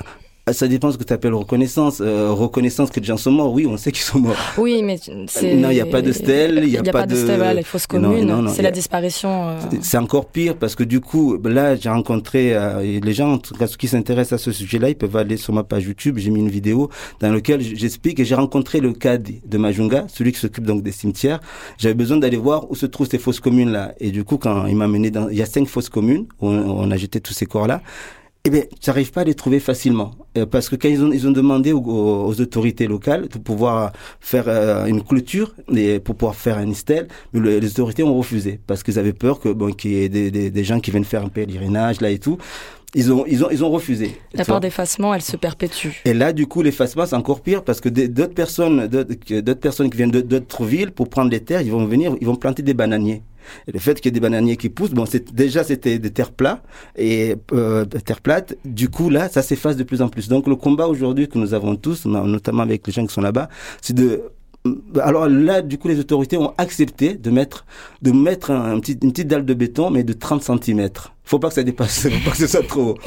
ça 0.54 0.68
dépend 0.68 0.92
ce 0.92 0.98
que 0.98 1.04
tu 1.04 1.14
appelles 1.14 1.34
reconnaissance. 1.34 2.02
Euh, 2.02 2.32
reconnaissance 2.32 2.90
que 2.90 3.00
les 3.00 3.06
gens 3.06 3.18
sont 3.18 3.32
morts, 3.32 3.54
oui, 3.54 3.66
on 3.66 3.78
sait 3.78 3.92
qu'ils 3.92 4.04
sont 4.04 4.20
morts. 4.20 4.36
Oui, 4.58 4.82
mais 4.84 4.98
c'est... 5.28 5.56
Non, 5.56 5.70
il 5.70 5.76
n'y 5.76 5.82
a 5.82 5.86
pas 5.86 6.02
de 6.02 6.12
stèle, 6.12 6.62
il 6.64 6.70
n'y 6.70 6.78
a, 6.78 6.84
pas, 6.84 7.06
de... 7.06 7.16
stèle, 7.16 7.38
voilà, 7.38 7.54
les 7.54 7.64
fausses 7.64 7.88
communes, 7.88 8.50
c'est 8.54 8.62
la 8.62 8.72
disparition. 8.72 9.50
Euh. 9.50 9.60
C'est 9.82 9.98
encore 9.98 10.26
pire 10.28 10.56
parce 10.56 10.76
que 10.76 10.84
du 10.84 11.00
coup, 11.00 11.38
là, 11.44 11.76
j'ai 11.76 11.90
rencontré 11.90 12.54
euh, 12.54 13.00
les 13.02 13.14
gens, 13.14 13.34
en 13.34 13.38
tout 13.38 13.54
cas, 13.54 13.68
ceux 13.68 13.78
qui 13.78 13.88
s'intéressent 13.88 14.42
à 14.42 14.44
ce 14.44 14.52
sujet-là, 14.52 14.90
ils 14.90 14.96
peuvent 14.96 15.16
aller 15.16 15.38
sur 15.38 15.54
ma 15.54 15.64
page 15.64 15.86
YouTube, 15.86 16.18
j'ai 16.18 16.30
mis 16.30 16.40
une 16.40 16.50
vidéo 16.50 16.90
dans 17.20 17.32
laquelle 17.32 17.62
j'explique 17.62 18.20
et 18.20 18.26
j'ai 18.26 18.36
rencontré 18.36 18.80
le 18.80 18.94
cas 18.94 19.18
de 19.18 19.58
Majunga, 19.58 20.06
celui 20.08 20.32
qui 20.32 20.40
s'occupe 20.40 20.66
donc 20.66 20.84
des 20.84 20.92
cimetières. 20.92 21.40
J'avais 21.78 21.96
besoin 21.96 22.18
d'aller 22.18 22.38
voir 22.38 22.70
où 22.70 22.76
se 22.76 22.86
trouvent 22.86 23.10
ces 23.10 23.20
fausses 23.20 23.40
communes-là. 23.40 23.94
Et 24.00 24.12
du 24.12 24.24
coup, 24.24 24.38
quand 24.38 24.66
il 24.68 24.76
m'a 24.76 24.88
mené 24.88 25.12
dans... 25.12 25.30
Il 25.30 25.38
y 25.38 25.42
a 25.42 25.46
cinq 25.46 25.68
fausses 25.68 25.90
communes 25.90 26.26
où 26.42 26.48
on 26.48 26.92
a 26.92 26.98
jeté 26.98 27.20
tous 27.20 27.34
ces 27.34 27.46
corps-là 27.46 27.82
eh 28.46 28.50
bien, 28.50 28.62
tu 28.80 28.90
n'arrives 28.90 29.12
pas 29.12 29.22
à 29.22 29.24
les 29.26 29.34
trouver 29.34 29.60
facilement. 29.60 30.12
Euh, 30.38 30.46
parce 30.46 30.70
que 30.70 30.76
quand 30.76 30.88
ils 30.88 31.04
ont, 31.04 31.12
ils 31.12 31.28
ont 31.28 31.32
demandé 31.32 31.74
aux, 31.74 31.82
aux 31.82 32.42
autorités 32.42 32.88
locales 32.88 33.28
de 33.28 33.38
pouvoir 33.38 33.92
faire 34.22 34.46
euh, 34.48 34.86
une 34.86 35.04
clôture 35.04 35.54
et 35.76 36.00
pour 36.00 36.16
pouvoir 36.16 36.36
faire 36.36 36.58
un 36.58 36.74
stèle, 36.74 37.08
mais 37.34 37.60
les 37.60 37.68
autorités 37.72 38.04
ont 38.04 38.18
refusé 38.18 38.60
parce 38.66 38.84
qu'ils 38.84 38.98
avaient 38.98 39.14
peur 39.14 39.40
que 39.40 39.50
bon 39.50 39.74
qu'il 39.74 39.92
y 39.92 40.04
ait 40.04 40.10
des, 40.10 40.32
des, 40.32 40.52
des, 40.52 40.64
gens 40.64 40.80
qui 40.80 40.92
viennent 40.92 41.04
faire 41.04 41.24
un 41.24 41.30
pèlerinage 41.30 42.00
là 42.00 42.12
et 42.12 42.20
tout. 42.20 42.38
Ils 42.96 43.12
ont, 43.12 43.24
ils 43.28 43.44
ont, 43.44 43.50
ils 43.52 43.64
ont 43.64 43.70
refusé. 43.70 44.18
La 44.34 44.46
part 44.46 44.60
d'effacement, 44.62 45.14
elle 45.14 45.22
se 45.22 45.38
perpétue. 45.38 45.90
Et 46.06 46.14
là, 46.16 46.34
du 46.34 46.48
coup, 46.48 46.64
l'effacement, 46.64 47.06
c'est 47.06 47.16
encore 47.16 47.42
pire 47.42 47.64
parce 47.64 47.82
que 47.82 47.90
d'autres 47.90 48.34
personnes, 48.34 48.88
d'autres 48.88 49.54
personnes 49.60 49.92
qui 49.92 49.98
viennent 49.98 50.10
d'autres 50.10 50.66
villes 50.66 50.92
pour 50.92 51.08
prendre 51.08 51.30
les 51.30 51.40
terres, 51.40 51.62
ils 51.62 51.72
vont 51.72 51.86
venir, 51.86 52.16
ils 52.20 52.26
vont 52.26 52.36
planter 52.36 52.64
des 52.64 52.74
bananiers. 52.74 53.22
Et 53.68 53.72
le 53.72 53.80
fait 53.80 53.96
qu'il 53.96 54.06
y 54.06 54.10
ait 54.10 54.12
des 54.12 54.20
bananiers 54.20 54.58
qui 54.58 54.70
poussent, 54.70 54.92
bon, 54.92 55.06
c'est 55.06 55.34
déjà 55.34 55.64
c'était 55.64 56.00
des 56.00 56.12
terres 56.12 56.32
plates 56.32 56.64
et 56.98 57.36
euh, 57.54 57.86
terres 57.86 58.22
plates. 58.22 58.56
Du 58.66 58.90
coup, 58.90 59.10
là, 59.10 59.30
ça 59.30 59.42
s'efface 59.42 59.76
de 59.76 59.84
plus 59.84 60.02
en 60.02 60.10
plus. 60.10 60.28
Donc, 60.28 60.48
le 60.48 60.56
combat 60.56 60.88
aujourd'hui 60.88 61.28
que 61.28 61.38
nous 61.38 61.54
avons 61.54 61.76
tous, 61.76 62.06
notamment 62.06 62.64
avec 62.64 62.86
les 62.88 62.94
gens 62.94 63.06
qui 63.06 63.14
sont 63.14 63.22
là-bas, 63.22 63.50
c'est 63.82 63.96
de 63.96 64.24
alors 65.02 65.30
là, 65.30 65.62
du 65.62 65.78
coup, 65.78 65.88
les 65.88 66.00
autorités 66.00 66.38
ont 66.38 66.54
accepté 66.58 67.16
de 67.16 67.30
mettre, 67.30 67.66
de 68.02 68.12
mettre 68.12 68.52
un, 68.52 68.80
petit, 68.80 68.98
une 69.02 69.12
petite 69.12 69.28
dalle 69.28 69.46
de 69.46 69.54
béton, 69.54 69.90
mais 69.90 70.04
de 70.04 70.14
30 70.14 70.44
cm. 70.44 70.90
Faut 71.24 71.40
pas 71.40 71.50
que 71.50 71.54
ça 71.54 71.64
dépasse, 71.64 72.02
faut 72.10 72.26
pas 72.26 72.32
que 72.32 72.38
ce 72.38 72.48
soit 72.48 72.68
trop. 72.68 72.98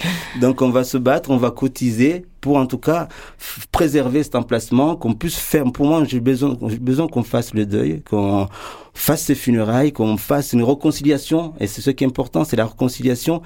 Donc, 0.41 0.63
on 0.63 0.71
va 0.71 0.85
se 0.85 0.97
battre, 0.97 1.31
on 1.31 1.37
va 1.37 1.51
cotiser 1.51 2.25
pour, 2.41 2.57
en 2.57 2.67
tout 2.67 2.79
cas, 2.79 3.09
préserver 3.71 4.23
cet 4.23 4.35
emplacement, 4.35 4.97
qu'on 4.97 5.15
puisse 5.15 5.37
faire. 5.37 5.71
Pour 5.73 5.87
moi, 5.87 6.05
j'ai 6.05 6.21
besoin, 6.21 6.57
j'ai 6.69 6.79
besoin 6.79 7.07
qu'on 7.07 7.23
fasse 7.23 7.53
le 7.53 7.67
deuil, 7.67 8.03
qu'on 8.09 8.49
fasse 8.95 9.25
ces 9.25 9.35
funérailles, 9.35 9.93
qu'on 9.93 10.17
fasse 10.17 10.53
une 10.53 10.63
réconciliation. 10.63 11.55
Et 11.61 11.67
c'est 11.67 11.81
ce 11.81 11.91
qui 11.91 12.05
est 12.05 12.07
important, 12.07 12.45
c'est 12.45 12.57
la 12.57 12.67
réconciliation 12.67 13.43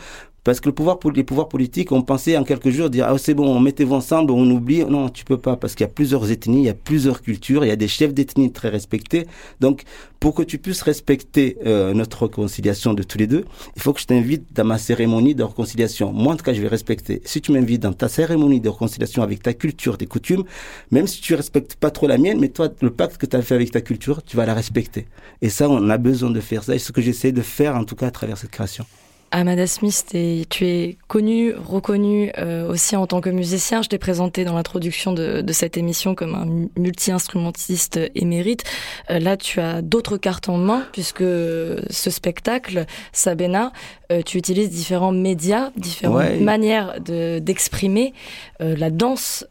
parce 0.47 0.61
que 0.61 0.69
le 0.69 0.75
pouvoir, 0.76 1.00
les 1.12 1.25
pouvoirs 1.25 1.49
politiques 1.49 1.91
ont 1.91 2.03
pensé 2.03 2.37
en 2.38 2.45
quelques 2.45 2.71
jours 2.71 2.88
dire 2.88 3.07
ah 3.09 3.19
c'est 3.19 3.35
bon, 3.35 3.59
mettez-vous 3.59 3.97
ensemble, 3.97 4.31
on 4.31 4.49
oublie. 4.49 4.85
Non, 4.85 5.09
tu 5.09 5.25
peux 5.25 5.38
pas 5.38 5.57
parce 5.57 5.75
qu'il 5.75 5.85
y 5.85 5.91
a 5.91 5.93
plusieurs 5.93 6.31
ethnies, 6.31 6.59
il 6.59 6.67
y 6.67 6.69
a 6.69 6.75
plusieurs 6.75 7.21
cultures, 7.21 7.65
il 7.65 7.69
y 7.69 7.73
a 7.73 7.76
des 7.76 7.88
chefs 7.88 8.15
d'ethnie 8.15 8.53
très 8.53 8.69
respectés. 8.69 9.26
Donc 9.59 9.83
pour 10.21 10.37
que 10.37 10.45
tu 10.45 10.59
puisses 10.59 10.83
respecter 10.83 11.59
euh, 11.67 11.95
notre 11.95 12.26
réconciliation 12.26 12.95
de 12.95 13.03
tous 13.03 13.19
les 13.19 13.26
deux, 13.26 13.45
il 13.75 13.83
faut 13.83 13.93
que 13.93 14.00
je 14.00 14.07
t'invite 14.07 14.45
dans 14.55 14.65
ma 14.65 14.79
cérémonie 14.79 15.35
de 15.35 15.43
réconciliation. 15.43 16.12
Moi 16.12 16.35
en 16.35 16.37
tout 16.37 16.45
cas, 16.45 16.53
je 16.53 16.62
vais 16.62 16.69
respecter. 16.69 17.23
Si 17.25 17.41
tu 17.41 17.50
m'invites 17.50 17.83
dans 17.83 17.93
ta 17.93 18.09
cérémonie 18.09 18.61
de 18.61 18.69
réconciliation 18.69 19.25
avec 19.25 19.43
ta 19.43 19.53
culture, 19.53 19.99
tes 19.99 20.07
coutumes, 20.07 20.45
même 20.93 21.09
si 21.09 21.21
tu 21.21 21.35
respectes 21.35 21.75
pas 21.75 21.91
trop 21.91 22.07
la 22.07 22.19
mienne, 22.19 22.38
mais 22.38 22.50
toi 22.50 22.69
le 22.83 22.91
pacte 22.91 23.17
que 23.17 23.26
tu 23.26 23.35
as 23.35 23.43
fait 23.43 23.57
avec 23.57 23.73
ta 23.73 23.81
culture, 23.81 24.23
tu 24.23 24.37
vas 24.37 24.47
la 24.47 24.55
respecter. 24.55 25.09
Et 25.43 25.49
ça, 25.49 25.69
on 25.69 25.91
a 25.91 25.99
besoin 25.99 26.31
de 26.31 26.41
faire 26.41 26.62
ça. 26.62 26.76
Et 26.76 26.79
ce 26.79 26.93
que 26.93 27.03
j'essaie 27.03 27.33
de 27.33 27.43
faire 27.43 27.75
en 27.75 27.83
tout 27.83 27.97
cas 27.97 28.07
à 28.07 28.12
travers 28.12 28.38
cette 28.38 28.53
création. 28.53 28.87
Amada 29.37 29.66
Smith, 29.66 30.07
tu 30.49 30.66
es 30.66 30.97
connu, 31.09 31.52
reconnu 31.52 32.33
euh, 32.38 32.71
aussi 32.71 32.97
en 32.97 33.07
tant 33.07 33.21
que 33.21 33.28
musicien. 33.28 33.83
Je 33.83 33.88
t'ai 33.90 33.99
présenté 33.99 34.47
dans 34.47 34.55
l'introduction 34.55 35.12
de, 35.12 35.43
de, 35.43 35.52
cette 35.52 35.76
émission 35.76 36.14
comme 36.14 36.35
un 36.35 36.81
multi-instrumentiste 36.81 38.00
émérite. 38.14 38.64
Euh, 39.11 39.19
là, 39.19 39.37
tu 39.37 39.61
as 39.61 39.83
d'autres 39.83 40.16
cartes 40.16 40.49
en 40.49 40.57
main 40.57 40.87
puisque 40.90 41.19
ce 41.21 42.11
spectacle, 42.11 42.87
Sabena, 43.12 43.73
euh, 44.11 44.23
tu 44.23 44.38
utilises 44.38 44.71
différents 44.71 45.12
médias, 45.12 45.71
différentes 45.76 46.40
manières 46.40 46.99
d'exprimer 47.02 48.14
la 48.59 48.88
danse, 48.88 49.45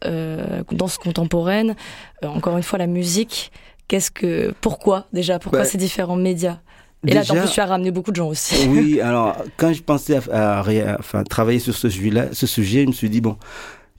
danse 0.72 0.98
contemporaine, 0.98 1.76
encore 2.24 2.56
une 2.56 2.64
fois 2.64 2.80
la 2.80 2.88
musique. 2.88 3.52
Qu'est-ce 3.86 4.10
que, 4.10 4.52
pourquoi 4.60 5.06
déjà, 5.12 5.38
pourquoi 5.38 5.64
ces 5.64 5.78
différents 5.78 6.16
médias? 6.16 6.58
Et 7.06 7.14
là, 7.14 7.22
en 7.28 7.34
plus, 7.34 7.50
tu 7.50 7.60
as 7.60 7.66
ramené 7.66 7.90
beaucoup 7.90 8.10
de 8.10 8.16
gens 8.16 8.28
aussi. 8.28 8.68
Oui, 8.68 9.00
alors, 9.02 9.36
quand 9.56 9.72
je 9.72 9.82
pensais 9.82 10.18
à, 10.30 10.64
enfin, 10.98 11.22
travailler 11.24 11.58
sur 11.58 11.74
ce 11.74 11.88
sujet-là, 11.88 12.28
ce 12.32 12.46
sujet, 12.46 12.82
je 12.82 12.88
me 12.88 12.92
suis 12.92 13.10
dit, 13.10 13.20
bon, 13.20 13.36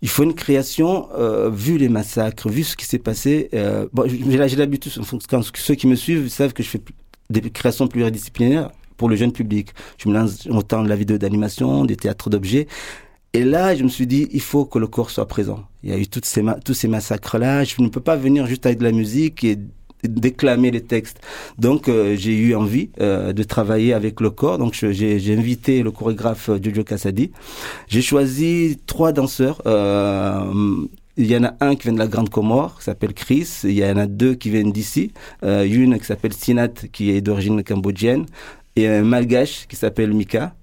il 0.01 0.09
faut 0.09 0.23
une 0.23 0.35
création, 0.35 1.07
euh, 1.17 1.49
vu 1.49 1.77
les 1.77 1.89
massacres, 1.89 2.49
vu 2.49 2.63
ce 2.63 2.75
qui 2.75 2.85
s'est 2.85 2.99
passé. 2.99 3.49
Euh, 3.53 3.87
bon, 3.93 4.07
j'ai 4.07 4.55
l'habitude, 4.55 4.91
ceux 5.55 5.75
qui 5.75 5.87
me 5.87 5.95
suivent 5.95 6.27
savent 6.29 6.53
que 6.53 6.63
je 6.63 6.69
fais 6.69 6.81
des 7.29 7.41
créations 7.49 7.87
pluridisciplinaires 7.87 8.71
pour 8.95 9.09
le 9.09 9.15
jeune 9.15 9.31
public. 9.31 9.69
Je 9.97 10.09
me 10.09 10.13
lance 10.13 10.47
autant 10.47 10.83
de 10.83 10.89
la 10.89 10.95
vidéo 10.95 11.17
d'animation, 11.17 11.85
des 11.85 11.95
théâtres 11.95 12.29
d'objets. 12.29 12.67
Et 13.33 13.43
là, 13.43 13.75
je 13.75 13.83
me 13.83 13.89
suis 13.89 14.07
dit, 14.07 14.27
il 14.31 14.41
faut 14.41 14.65
que 14.65 14.79
le 14.79 14.87
corps 14.87 15.11
soit 15.11 15.27
présent. 15.27 15.63
Il 15.83 15.89
y 15.89 15.93
a 15.93 15.97
eu 15.97 16.07
toutes 16.07 16.25
ces 16.25 16.43
tous 16.63 16.73
ces 16.73 16.87
massacres-là. 16.87 17.63
Je 17.63 17.81
ne 17.81 17.89
peux 17.89 17.99
pas 17.99 18.15
venir 18.15 18.47
juste 18.47 18.65
avec 18.65 18.79
de 18.79 18.83
la 18.83 18.91
musique 18.91 19.43
et 19.43 19.57
déclamer 20.03 20.71
les 20.71 20.81
textes. 20.81 21.19
Donc 21.57 21.87
euh, 21.87 22.15
j'ai 22.15 22.35
eu 22.35 22.55
envie 22.55 22.89
euh, 22.99 23.33
de 23.33 23.43
travailler 23.43 23.93
avec 23.93 24.21
le 24.21 24.29
corps. 24.29 24.57
Donc 24.57 24.73
j'ai 24.73 25.33
invité 25.37 25.83
le 25.83 25.91
chorégraphe 25.91 26.49
euh, 26.49 26.59
Jojo 26.61 26.83
Kassadi. 26.83 27.31
J'ai 27.87 28.01
choisi 28.01 28.79
trois 28.85 29.11
danseurs. 29.11 29.61
il 29.65 31.25
y 31.25 31.35
en 31.35 31.43
a 31.43 31.53
un 31.61 31.75
qui 31.75 31.83
vient 31.83 31.93
de 31.93 31.99
la 31.99 32.07
Grande 32.07 32.29
Comore, 32.29 32.77
qui 32.77 32.83
s'appelle 32.85 33.13
Chris. 33.13 33.61
Il 33.63 33.71
y 33.71 33.85
en 33.85 33.97
a 33.97 34.05
deux 34.05 34.35
qui 34.35 34.49
viennent 34.49 34.71
d'ici. 34.71 35.11
une 35.43 35.97
qui 35.97 36.05
s'appelle 36.05 36.33
Sinat, 36.33 36.73
qui 36.91 37.11
est 37.11 37.21
d'origine 37.21 37.63
cambodgienne. 37.63 38.25
Et 38.75 38.87
un 38.87 39.01
malgache 39.01 39.65
qui 39.67 39.75
s'appelle 39.75 40.13
Mika. 40.13 40.53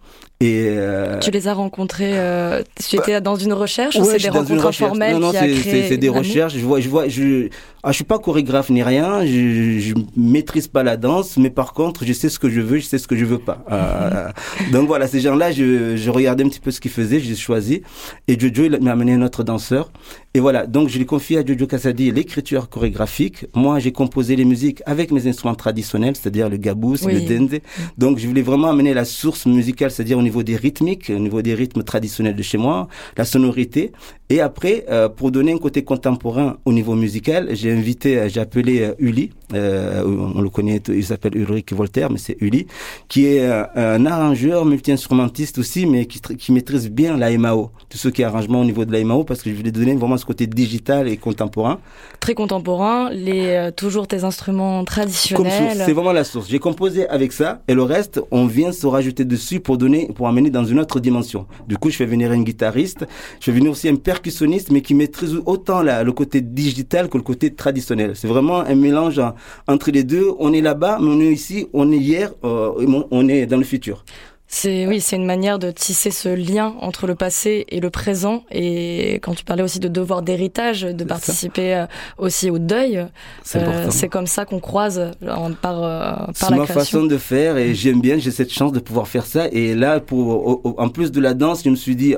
Et 0.44 0.66
euh... 0.68 1.18
Tu 1.20 1.30
les 1.30 1.48
as 1.48 1.54
rencontrés, 1.54 2.18
euh, 2.18 2.62
tu 2.86 2.96
étais 2.96 3.18
dans 3.22 3.36
une 3.36 3.54
recherche 3.54 3.96
ou 3.96 4.04
c'est 4.04 4.18
des 4.18 4.28
rencontres 4.28 4.66
informelles 4.66 5.14
Non, 5.14 5.32
non, 5.32 5.32
c'est 5.32 5.96
des 5.96 6.08
recherches. 6.10 6.54
Je 6.54 6.64
vois, 6.64 6.80
je 6.80 6.88
vois, 6.90 7.08
je, 7.08 7.48
ah, 7.82 7.92
je 7.92 7.94
suis 7.94 8.04
pas 8.04 8.18
chorégraphe 8.18 8.68
ni 8.68 8.82
rien, 8.82 9.24
je, 9.24 9.78
je 9.78 9.94
maîtrise 10.16 10.68
pas 10.68 10.82
la 10.82 10.98
danse, 10.98 11.38
mais 11.38 11.48
par 11.48 11.72
contre, 11.72 12.04
je 12.04 12.12
sais 12.12 12.28
ce 12.28 12.38
que 12.38 12.50
je 12.50 12.60
veux, 12.60 12.76
je 12.76 12.84
sais 12.84 12.98
ce 12.98 13.08
que 13.08 13.16
je 13.16 13.24
veux 13.24 13.38
pas. 13.38 13.64
Euh, 13.72 14.28
donc 14.72 14.86
voilà, 14.86 15.06
ces 15.06 15.20
gens-là, 15.20 15.50
je, 15.50 15.96
je 15.96 16.10
regardais 16.10 16.44
un 16.44 16.48
petit 16.48 16.60
peu 16.60 16.70
ce 16.70 16.80
qu'ils 16.80 16.90
faisaient, 16.90 17.20
j'ai 17.20 17.36
choisi. 17.36 17.82
Et 18.28 18.38
Jojo, 18.38 18.64
il 18.64 18.78
m'a 18.82 18.92
amené 18.92 19.14
un 19.14 19.22
autre 19.22 19.44
danseur. 19.44 19.90
Et 20.36 20.40
voilà, 20.40 20.66
donc 20.66 20.88
je 20.88 20.98
lui 20.98 21.06
confie 21.06 21.36
à 21.36 21.46
Jojo 21.46 21.68
Kassadi 21.68 22.10
l'écriture 22.10 22.68
chorégraphique. 22.68 23.46
Moi, 23.54 23.78
j'ai 23.78 23.92
composé 23.92 24.34
les 24.34 24.44
musiques 24.44 24.82
avec 24.84 25.12
mes 25.12 25.28
instruments 25.28 25.54
traditionnels, 25.54 26.16
c'est-à-dire 26.16 26.48
le 26.48 26.56
gabous, 26.56 27.06
le 27.06 27.20
dende. 27.20 27.60
Donc 27.98 28.18
je 28.18 28.26
voulais 28.26 28.42
vraiment 28.42 28.68
amener 28.68 28.94
la 28.94 29.04
source 29.04 29.46
musicale, 29.46 29.92
c'est-à-dire 29.92 30.18
au 30.18 30.22
niveau 30.22 30.42
des 30.42 30.56
rythmiques, 30.56 31.12
au 31.14 31.20
niveau 31.20 31.40
des 31.40 31.54
rythmes 31.54 31.84
traditionnels 31.84 32.34
de 32.34 32.42
chez 32.42 32.58
moi, 32.58 32.88
la 33.16 33.24
sonorité. 33.24 33.92
Et 34.28 34.40
après, 34.40 34.86
euh, 34.90 35.08
pour 35.08 35.30
donner 35.30 35.52
un 35.52 35.58
côté 35.58 35.84
contemporain 35.84 36.56
au 36.64 36.72
niveau 36.72 36.96
musical, 36.96 37.50
j'ai 37.52 37.70
invité, 37.70 38.18
euh, 38.18 38.28
j'ai 38.28 38.40
appelé 38.40 38.80
euh, 38.80 38.94
Uli, 38.98 39.30
on 39.54 40.40
le 40.40 40.48
connaît, 40.48 40.82
il 40.88 41.04
s'appelle 41.04 41.36
Ulrich 41.36 41.72
Voltaire, 41.72 42.10
mais 42.10 42.18
c'est 42.18 42.36
Uli, 42.40 42.66
qui 43.08 43.26
est 43.26 43.44
un 43.46 44.06
arrangeur, 44.06 44.64
multi-instrumentiste 44.64 45.58
aussi, 45.58 45.86
mais 45.86 46.06
qui, 46.06 46.20
qui 46.20 46.52
maîtrise 46.52 46.90
bien 46.90 47.16
la 47.16 47.36
MAO, 47.36 47.70
tout 47.88 47.98
ce 47.98 48.08
qui 48.08 48.22
est 48.22 48.24
arrangement 48.24 48.60
au 48.60 48.64
niveau 48.64 48.84
de 48.84 48.92
la 48.92 49.02
MAO, 49.04 49.24
parce 49.24 49.42
que 49.42 49.50
je 49.50 49.56
voulais 49.56 49.72
donner 49.72 49.94
vraiment 49.94 50.16
ce 50.16 50.24
côté 50.24 50.46
digital 50.46 51.08
et 51.08 51.16
contemporain. 51.16 51.78
Très 52.20 52.34
contemporain, 52.34 53.10
les 53.10 53.70
toujours 53.76 54.06
tes 54.06 54.24
instruments 54.24 54.84
traditionnels. 54.84 55.82
C'est 55.84 55.92
vraiment 55.92 56.12
la 56.12 56.24
source. 56.24 56.48
J'ai 56.48 56.58
composé 56.58 57.08
avec 57.08 57.32
ça, 57.32 57.62
et 57.68 57.74
le 57.74 57.82
reste, 57.82 58.20
on 58.30 58.46
vient 58.46 58.72
se 58.72 58.86
rajouter 58.86 59.24
dessus 59.24 59.60
pour 59.60 59.78
donner, 59.78 60.10
pour 60.14 60.28
amener 60.28 60.50
dans 60.50 60.64
une 60.64 60.80
autre 60.80 61.00
dimension. 61.00 61.46
Du 61.68 61.76
coup, 61.76 61.90
je 61.90 61.96
fais 61.96 62.06
venir 62.06 62.30
un 62.30 62.42
guitariste, 62.42 63.06
je 63.40 63.44
fais 63.44 63.52
venir 63.52 63.70
aussi 63.70 63.88
un 63.88 63.96
percussionniste 63.96 64.70
mais 64.70 64.80
qui 64.80 64.94
maîtrise 64.94 65.36
autant 65.46 65.82
la, 65.82 66.02
le 66.02 66.12
côté 66.12 66.40
digital 66.40 67.08
que 67.08 67.16
le 67.16 67.22
côté 67.22 67.52
traditionnel. 67.52 68.12
C'est 68.14 68.28
vraiment 68.28 68.60
un 68.60 68.74
mélange 68.74 69.20
entre 69.66 69.90
les 69.90 70.04
deux. 70.04 70.30
On 70.38 70.52
est 70.52 70.60
là-bas, 70.60 70.98
mais 71.00 71.08
on 71.08 71.20
est 71.20 71.32
ici, 71.32 71.68
on 71.72 71.90
est 71.92 71.96
hier, 71.96 72.32
euh, 72.44 73.04
on 73.10 73.28
est 73.28 73.46
dans 73.46 73.58
le 73.58 73.64
futur. 73.64 74.04
C'est 74.46 74.86
oui, 74.86 75.00
c'est 75.00 75.16
une 75.16 75.24
manière 75.26 75.58
de 75.58 75.72
tisser 75.72 76.12
ce 76.12 76.28
lien 76.28 76.74
entre 76.80 77.08
le 77.08 77.16
passé 77.16 77.64
et 77.70 77.80
le 77.80 77.90
présent. 77.90 78.44
Et 78.52 79.14
quand 79.14 79.34
tu 79.34 79.42
parlais 79.44 79.64
aussi 79.64 79.80
de 79.80 79.88
devoir 79.88 80.22
d'héritage, 80.22 80.82
de 80.82 81.04
participer 81.04 81.74
euh, 81.74 81.86
aussi 82.18 82.50
au 82.50 82.58
deuil, 82.58 83.04
c'est 83.42 83.58
euh, 83.60 84.08
comme 84.08 84.28
ça 84.28 84.44
qu'on 84.44 84.60
croise 84.60 85.10
par 85.20 85.56
par 85.60 85.80
la 85.80 86.32
création. 86.32 86.48
C'est 86.50 86.56
ma 86.56 86.66
façon 86.66 87.04
de 87.04 87.18
faire 87.18 87.56
et 87.56 87.74
j'aime 87.74 88.00
bien. 88.00 88.18
J'ai 88.18 88.30
cette 88.30 88.52
chance 88.52 88.70
de 88.70 88.78
pouvoir 88.80 89.08
faire 89.08 89.26
ça. 89.26 89.48
Et 89.50 89.74
là, 89.74 89.98
pour 89.98 90.62
en 90.78 90.88
plus 90.88 91.10
de 91.10 91.20
la 91.20 91.34
danse, 91.34 91.64
je 91.64 91.70
me 91.70 91.76
suis 91.76 91.96
dit, 91.96 92.14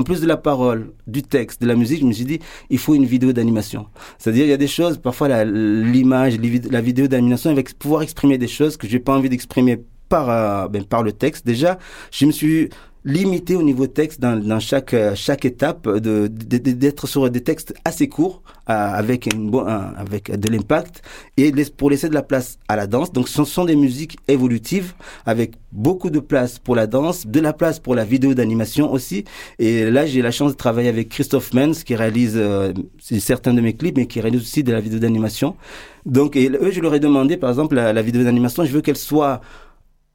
en 0.00 0.02
plus 0.02 0.22
de 0.22 0.26
la 0.26 0.38
parole, 0.38 0.92
du 1.06 1.22
texte, 1.22 1.60
de 1.60 1.66
la 1.66 1.76
musique, 1.76 2.00
je 2.00 2.06
me 2.06 2.12
suis 2.12 2.24
dit, 2.24 2.40
il 2.70 2.78
faut 2.78 2.94
une 2.94 3.04
vidéo 3.04 3.34
d'animation. 3.34 3.86
C'est-à-dire, 4.16 4.46
il 4.46 4.48
y 4.48 4.54
a 4.54 4.56
des 4.56 4.66
choses, 4.66 4.96
parfois 4.96 5.44
l'image, 5.44 6.38
la 6.70 6.80
vidéo 6.80 7.06
d'animation, 7.06 7.50
elle 7.50 7.56
va 7.56 7.62
pouvoir 7.78 8.00
exprimer 8.00 8.38
des 8.38 8.48
choses 8.48 8.78
que 8.78 8.88
j'ai 8.88 8.98
pas 8.98 9.14
envie 9.14 9.28
d'exprimer 9.28 9.84
par, 10.08 10.30
euh, 10.30 10.68
ben, 10.68 10.84
par 10.84 11.02
le 11.02 11.12
texte. 11.12 11.44
Déjà, 11.44 11.78
je 12.10 12.24
me 12.24 12.32
suis 12.32 12.70
limité 13.04 13.56
au 13.56 13.62
niveau 13.62 13.86
texte 13.86 14.20
dans, 14.20 14.36
dans 14.36 14.60
chaque 14.60 14.92
euh, 14.92 15.14
chaque 15.14 15.44
étape 15.44 15.88
de 15.88 16.26
d'être 16.28 17.06
sur 17.06 17.30
des 17.30 17.40
textes 17.40 17.74
assez 17.84 18.08
courts 18.08 18.42
euh, 18.68 18.72
avec 18.72 19.32
une 19.32 19.50
avec 19.96 20.30
de 20.38 20.48
l'impact. 20.48 21.02
Et 21.36 21.52
pour 21.76 21.90
laisser 21.90 22.08
de 22.08 22.14
la 22.14 22.22
place 22.22 22.58
à 22.68 22.76
la 22.76 22.86
danse. 22.86 23.12
Donc 23.12 23.28
ce 23.28 23.44
sont 23.44 23.64
des 23.64 23.76
musiques 23.76 24.18
évolutives 24.28 24.92
avec 25.24 25.54
beaucoup 25.72 26.10
de 26.10 26.20
place 26.20 26.58
pour 26.58 26.76
la 26.76 26.86
danse 26.86 27.26
de 27.26 27.40
la 27.40 27.52
place 27.52 27.78
pour 27.78 27.94
la 27.94 28.04
vidéo 28.04 28.34
d'animation 28.34 28.92
aussi. 28.92 29.24
Et 29.58 29.90
là 29.90 30.04
j'ai 30.04 30.20
la 30.20 30.30
chance 30.30 30.52
de 30.52 30.56
travailler 30.56 30.88
avec 30.88 31.08
Christophe 31.08 31.54
Menz 31.54 31.84
qui 31.84 31.94
réalise 31.94 32.34
euh, 32.36 32.72
certains 32.98 33.54
de 33.54 33.60
mes 33.60 33.74
clips 33.74 33.96
mais 33.96 34.06
qui 34.06 34.20
réalise 34.20 34.42
aussi 34.42 34.62
de 34.62 34.72
la 34.72 34.80
vidéo 34.80 34.98
d'animation. 34.98 35.56
Donc 36.04 36.36
et 36.36 36.50
eux 36.50 36.70
je 36.70 36.80
leur 36.80 36.94
ai 36.94 37.00
demandé 37.00 37.38
par 37.38 37.48
exemple 37.48 37.76
la 37.76 38.02
vidéo 38.02 38.24
d'animation. 38.24 38.64
Je 38.64 38.72
veux 38.72 38.82
qu'elle 38.82 38.96
soit 38.96 39.40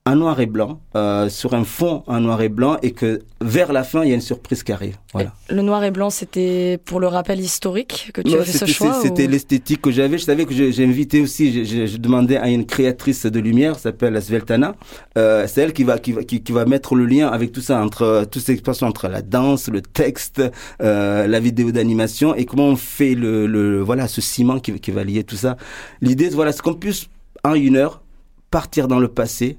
en 0.08 0.16
noir 0.16 0.40
et 0.40 0.46
blanc, 0.46 0.82
euh, 0.96 1.30
sur 1.30 1.56
un 1.56 1.64
fond 1.64 2.04
en 2.06 2.20
noir 2.20 2.40
et 2.44 2.50
blanc, 2.50 2.78
et 2.84 2.92
que 2.92 3.24
vers 3.42 3.74
la 3.74 3.84
fin, 3.84 4.04
il 4.04 4.10
y 4.10 4.12
a 4.12 4.16
une 4.16 4.22
surprise 4.22 4.62
qui 4.62 4.72
arrive. 4.72 4.98
Voilà. 5.14 5.34
Le 5.50 5.64
noir 5.64 5.84
et 5.84 5.90
blanc, 5.90 6.12
c'était 6.12 6.80
pour 6.86 7.00
le 7.00 7.08
rappel 7.08 7.40
historique 7.40 8.12
que 8.14 8.22
tu 8.22 8.36
as 8.36 8.44
fait 8.44 8.52
ce 8.52 8.66
choix 8.68 9.00
C'était 9.02 9.26
l'esthétique 9.26 9.82
que 9.82 9.90
j'avais. 9.90 10.20
Je 10.20 10.26
savais 10.26 10.46
que 10.46 10.54
j'ai 10.54 10.86
invité 10.86 11.22
aussi, 11.22 11.66
je, 11.66 11.98
demandais 11.98 12.38
à 12.38 12.50
une 12.50 12.68
créatrice 12.68 13.26
de 13.26 13.40
lumière, 13.40 13.80
s'appelle 13.80 14.22
Sveltana. 14.22 14.76
Euh, 15.18 15.48
c'est 15.48 15.62
elle 15.62 15.74
qui 15.74 15.84
va, 15.84 15.98
qui, 15.98 16.12
va, 16.12 16.24
qui, 16.24 16.52
va 16.52 16.66
mettre 16.66 16.94
le 16.94 17.08
lien 17.08 17.30
avec 17.30 17.52
tout 17.52 17.62
ça, 17.62 17.84
entre 17.84 18.28
toutes 18.30 18.44
ces 18.44 18.52
expressions, 18.52 18.86
entre 18.86 19.08
la 19.08 19.24
danse, 19.24 19.70
le 19.70 19.82
texte, 19.82 20.40
euh, 20.84 21.26
la 21.26 21.40
vidéo 21.40 21.72
d'animation, 21.72 22.36
et 22.36 22.46
comment 22.46 22.68
on 22.68 22.76
fait 22.76 23.16
le, 23.16 23.48
le 23.48 23.82
voilà 23.82 24.08
ce 24.08 24.22
ciment 24.22 24.60
qui, 24.60 24.80
qui 24.80 24.92
va 24.92 25.04
lier 25.04 25.24
tout 25.24 25.36
ça. 25.36 25.58
L'idée, 26.02 26.30
voilà, 26.30 26.52
c'est 26.52 26.62
qu'on 26.62 26.76
puisse 26.76 27.08
en 27.44 27.56
une 27.56 27.76
heure 27.76 28.04
partir 28.52 28.88
dans 28.88 29.00
le 29.00 29.08
passé 29.08 29.58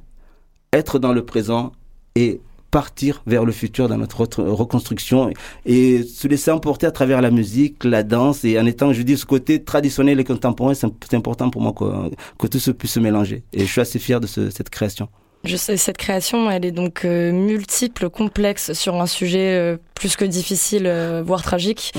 être 0.72 0.98
dans 0.98 1.12
le 1.12 1.24
présent 1.24 1.72
et 2.14 2.40
partir 2.70 3.22
vers 3.26 3.44
le 3.44 3.52
futur 3.52 3.88
dans 3.88 3.96
notre 3.96 4.24
reconstruction 4.42 5.30
et 5.64 6.02
se 6.02 6.28
laisser 6.28 6.50
emporter 6.50 6.86
à 6.86 6.90
travers 6.90 7.22
la 7.22 7.30
musique, 7.30 7.84
la 7.84 8.02
danse 8.02 8.44
et 8.44 8.58
en 8.58 8.66
étant, 8.66 8.92
je 8.92 9.02
dis, 9.02 9.16
ce 9.16 9.24
côté 9.24 9.62
traditionnel 9.62 10.20
et 10.20 10.24
contemporain, 10.24 10.74
c'est 10.74 11.14
important 11.14 11.48
pour 11.48 11.62
moi 11.62 11.72
que, 11.72 12.46
tout 12.46 12.58
se 12.58 12.70
puisse 12.70 12.92
se 12.92 13.00
mélanger. 13.00 13.44
Et 13.52 13.60
je 13.60 13.70
suis 13.70 13.80
assez 13.80 13.98
fier 13.98 14.20
de 14.20 14.26
cette 14.26 14.70
création. 14.70 15.08
Je 15.46 15.56
sais, 15.56 15.76
cette 15.76 15.96
création, 15.96 16.50
elle 16.50 16.64
est 16.64 16.72
donc 16.72 17.04
euh, 17.04 17.30
multiple, 17.30 18.10
complexe 18.10 18.72
sur 18.72 19.00
un 19.00 19.06
sujet 19.06 19.54
euh, 19.54 19.76
plus 19.94 20.16
que 20.16 20.24
difficile, 20.24 20.86
euh, 20.86 21.22
voire 21.24 21.42
tragique. 21.42 21.92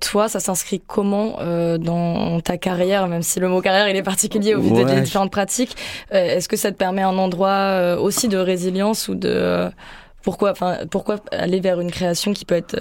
toi, 0.00 0.28
ça 0.28 0.40
s'inscrit 0.40 0.80
comment 0.86 1.38
dans 1.78 2.40
ta 2.40 2.56
carrière, 2.56 3.06
même 3.08 3.22
si 3.22 3.40
le 3.40 3.48
mot 3.48 3.60
carrière 3.60 3.88
il 3.88 3.96
est 3.96 4.02
particulier 4.02 4.54
au 4.54 4.60
vu 4.60 4.84
des 4.84 5.00
différentes 5.00 5.30
pratiques. 5.30 5.76
Est-ce 6.10 6.48
que 6.48 6.56
ça 6.56 6.72
te 6.72 6.76
permet 6.76 7.02
un 7.02 7.18
endroit 7.18 7.96
aussi 8.00 8.28
de 8.28 8.38
résilience 8.38 9.08
ou 9.08 9.14
de 9.14 9.68
pourquoi, 10.22 10.50
enfin, 10.50 10.78
pourquoi 10.90 11.16
aller 11.30 11.60
vers 11.60 11.80
une 11.80 11.90
création 11.90 12.32
qui 12.32 12.44
peut 12.44 12.56
être 12.56 12.76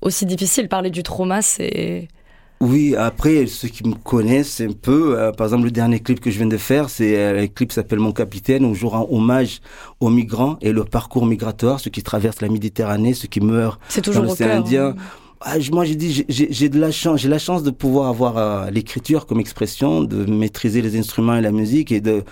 aussi 0.00 0.26
difficile? 0.26 0.68
Parler 0.68 0.90
du 0.90 1.02
trauma, 1.02 1.42
c'est 1.42 2.08
oui, 2.60 2.96
après, 2.96 3.46
ceux 3.46 3.68
qui 3.68 3.86
me 3.86 3.94
connaissent 3.94 4.60
un 4.60 4.72
peu, 4.72 5.16
euh, 5.16 5.30
par 5.30 5.46
exemple, 5.46 5.64
le 5.64 5.70
dernier 5.70 6.00
clip 6.00 6.18
que 6.18 6.30
je 6.30 6.38
viens 6.38 6.48
de 6.48 6.56
faire, 6.56 6.90
c'est 6.90 7.16
euh, 7.16 7.40
le 7.42 7.46
clip 7.46 7.70
s'appelle 7.70 8.00
Mon 8.00 8.12
Capitaine, 8.12 8.64
où 8.64 8.74
je 8.74 8.84
rends 8.84 9.06
hommage 9.10 9.60
aux 10.00 10.10
migrants 10.10 10.56
et 10.60 10.72
le 10.72 10.84
parcours 10.84 11.24
migratoire, 11.24 11.78
ceux 11.78 11.90
qui 11.90 12.02
traversent 12.02 12.40
la 12.40 12.48
Méditerranée, 12.48 13.14
ceux 13.14 13.28
qui 13.28 13.40
meurent 13.40 13.78
C'est 13.88 14.02
toujours 14.02 14.24
dans 14.24 14.30
l'océan 14.30 14.58
Indien. 14.58 14.88
Hein. 14.88 14.96
Ah, 15.40 15.54
moi, 15.70 15.84
j'ai 15.84 15.94
dit, 15.94 16.24
j'ai 16.28 16.68
de 16.68 16.80
la 16.80 16.90
chance, 16.90 17.20
j'ai 17.20 17.28
la 17.28 17.38
chance 17.38 17.62
de 17.62 17.70
pouvoir 17.70 18.08
avoir 18.08 18.38
euh, 18.38 18.70
l'écriture 18.70 19.24
comme 19.24 19.38
expression, 19.38 20.02
de 20.02 20.24
maîtriser 20.28 20.82
les 20.82 20.98
instruments 20.98 21.36
et 21.36 21.40
la 21.40 21.52
musique 21.52 21.92
et 21.92 22.00
de 22.00 22.24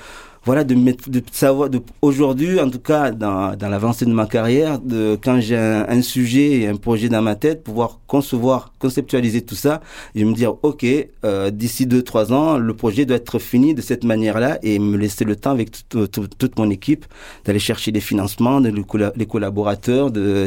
voilà, 0.45 0.63
de, 0.63 0.77
mettre, 0.77 1.11
de 1.11 1.21
savoir, 1.33 1.69
de, 1.71 1.81
aujourd'hui, 2.03 2.61
en 2.61 2.71
tout 2.71 2.79
cas, 2.79 3.11
dans, 3.11 3.57
dans 3.57 3.69
l'avancée 3.69 4.07
de 4.07 4.13
ma 4.13 4.27
carrière, 4.27 4.79
de, 4.79 5.19
quand 5.23 5.41
j'ai 5.41 5.57
un, 5.57 6.03
sujet 6.03 6.61
et 6.61 6.69
un 6.69 6.77
projet 6.77 7.09
dans 7.09 7.21
ma 7.21 7.35
tête, 7.35 7.65
pouvoir 7.65 7.99
concevoir, 8.07 8.73
conceptualiser 8.79 9.43
tout 9.43 9.57
ça, 9.57 9.81
et 10.15 10.25
me 10.25 10.33
dire, 10.35 10.55
OK, 10.63 10.87
euh, 11.25 11.51
d'ici 11.51 11.87
deux, 11.87 12.03
trois 12.03 12.33
ans, 12.33 12.59
le 12.59 12.75
projet 12.75 13.05
doit 13.07 13.17
être 13.17 13.41
fini 13.41 13.75
de 13.75 13.83
cette 13.83 14.05
manière-là 14.05 14.61
et 14.63 14.79
me 14.79 14.97
laisser 14.97 15.25
le 15.25 15.35
temps 15.35 15.51
avec 15.51 15.71
toute 15.89 16.59
mon 16.59 16.71
équipe 16.71 17.07
d'aller 17.45 17.59
chercher 17.59 17.91
des 17.91 18.01
financements, 18.01 18.61
de, 18.61 18.73
les 19.17 19.27
collaborateurs, 19.27 20.13
de, 20.13 20.47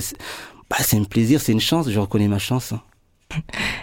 bah, 0.70 0.78
c'est 0.82 0.98
un 0.98 1.04
plaisir, 1.04 1.42
c'est 1.42 1.52
une 1.52 1.60
chance, 1.60 1.90
je 1.90 2.00
reconnais 2.00 2.28
ma 2.28 2.40
chance. 2.40 2.74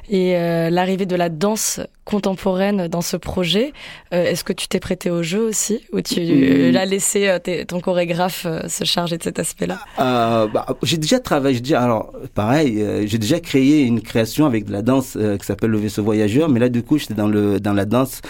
Et 0.09 0.37
euh, 0.37 0.71
l'arrivée 0.71 1.07
de 1.07 1.17
la 1.17 1.29
danse 1.29 1.81
contemporaine 2.05 2.89
dans 2.89 3.01
ce 3.01 3.17
projet, 3.17 3.73
euh, 4.13 4.25
est-ce 4.25 4.45
que 4.45 4.53
tu 4.53 4.69
t'es 4.69 4.81
prêté 4.81 5.11
au 5.11 5.23
jeu 5.23 5.41
aussi? 5.41 5.81
Ou 5.93 6.01
tu 6.01 6.21
mm. 6.21 6.71
l'as 6.71 6.85
laissé 6.85 7.29
euh, 7.29 7.39
ton 7.65 7.81
chorégraphe 7.81 8.47
se 8.69 8.85
charger 8.85 9.19
de 9.19 9.23
cet 9.23 9.39
aspect-là? 9.39 9.79
Bah, 9.99 10.67
J'ai 10.83 10.99
déjà 10.99 11.21
travaillé, 11.21 11.61
déjà, 11.61 11.83
alors 11.83 12.13
pareil, 12.35 12.85
j'ai 13.07 13.19
déjà 13.19 13.41
créé 13.41 13.83
une 13.83 14.01
création 14.01 14.47
avec 14.47 14.65
de 14.65 14.73
la 14.73 14.83
danse 14.83 15.17
qui 15.39 15.47
s'appelle 15.47 15.71
le 15.71 15.79
vaisseau 15.79 16.03
voyageur, 16.03 16.49
mais 16.49 16.61
là 16.61 16.69
du 16.69 16.83
coup 16.83 16.99
j'étais 16.99 17.15
dans 17.15 17.29
le 17.29 17.61
dans 17.61 17.73
la 17.73 17.85
danse 17.85 18.21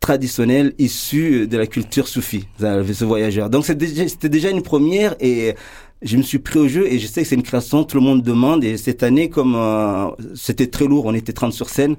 traditionnelle 0.00 0.74
issue 0.78 1.48
de 1.48 1.56
la 1.56 1.66
culture 1.66 2.06
soufie, 2.06 2.46
le 2.60 2.82
vaisseau 2.82 3.06
voyageur. 3.06 3.50
Donc 3.50 3.64
c'était 3.66 3.86
déjà, 3.86 4.04
déjà 4.28 4.50
une 4.50 4.62
première 4.62 5.16
et 5.20 5.54
je 6.02 6.16
me 6.16 6.22
suis 6.22 6.38
pris 6.38 6.58
au 6.58 6.68
jeu 6.68 6.86
et 6.86 6.98
je 6.98 7.06
sais 7.06 7.22
que 7.22 7.28
c'est 7.28 7.34
une 7.34 7.42
création, 7.42 7.84
tout 7.84 7.96
le 7.96 8.02
monde 8.02 8.22
demande. 8.22 8.64
Et 8.64 8.76
cette 8.76 9.02
année, 9.02 9.30
comme 9.30 9.54
euh, 9.56 10.08
c'était 10.34 10.66
très 10.66 10.86
lourd, 10.86 11.06
on 11.06 11.14
était 11.14 11.32
30 11.32 11.52
sur 11.52 11.68
scène. 11.68 11.96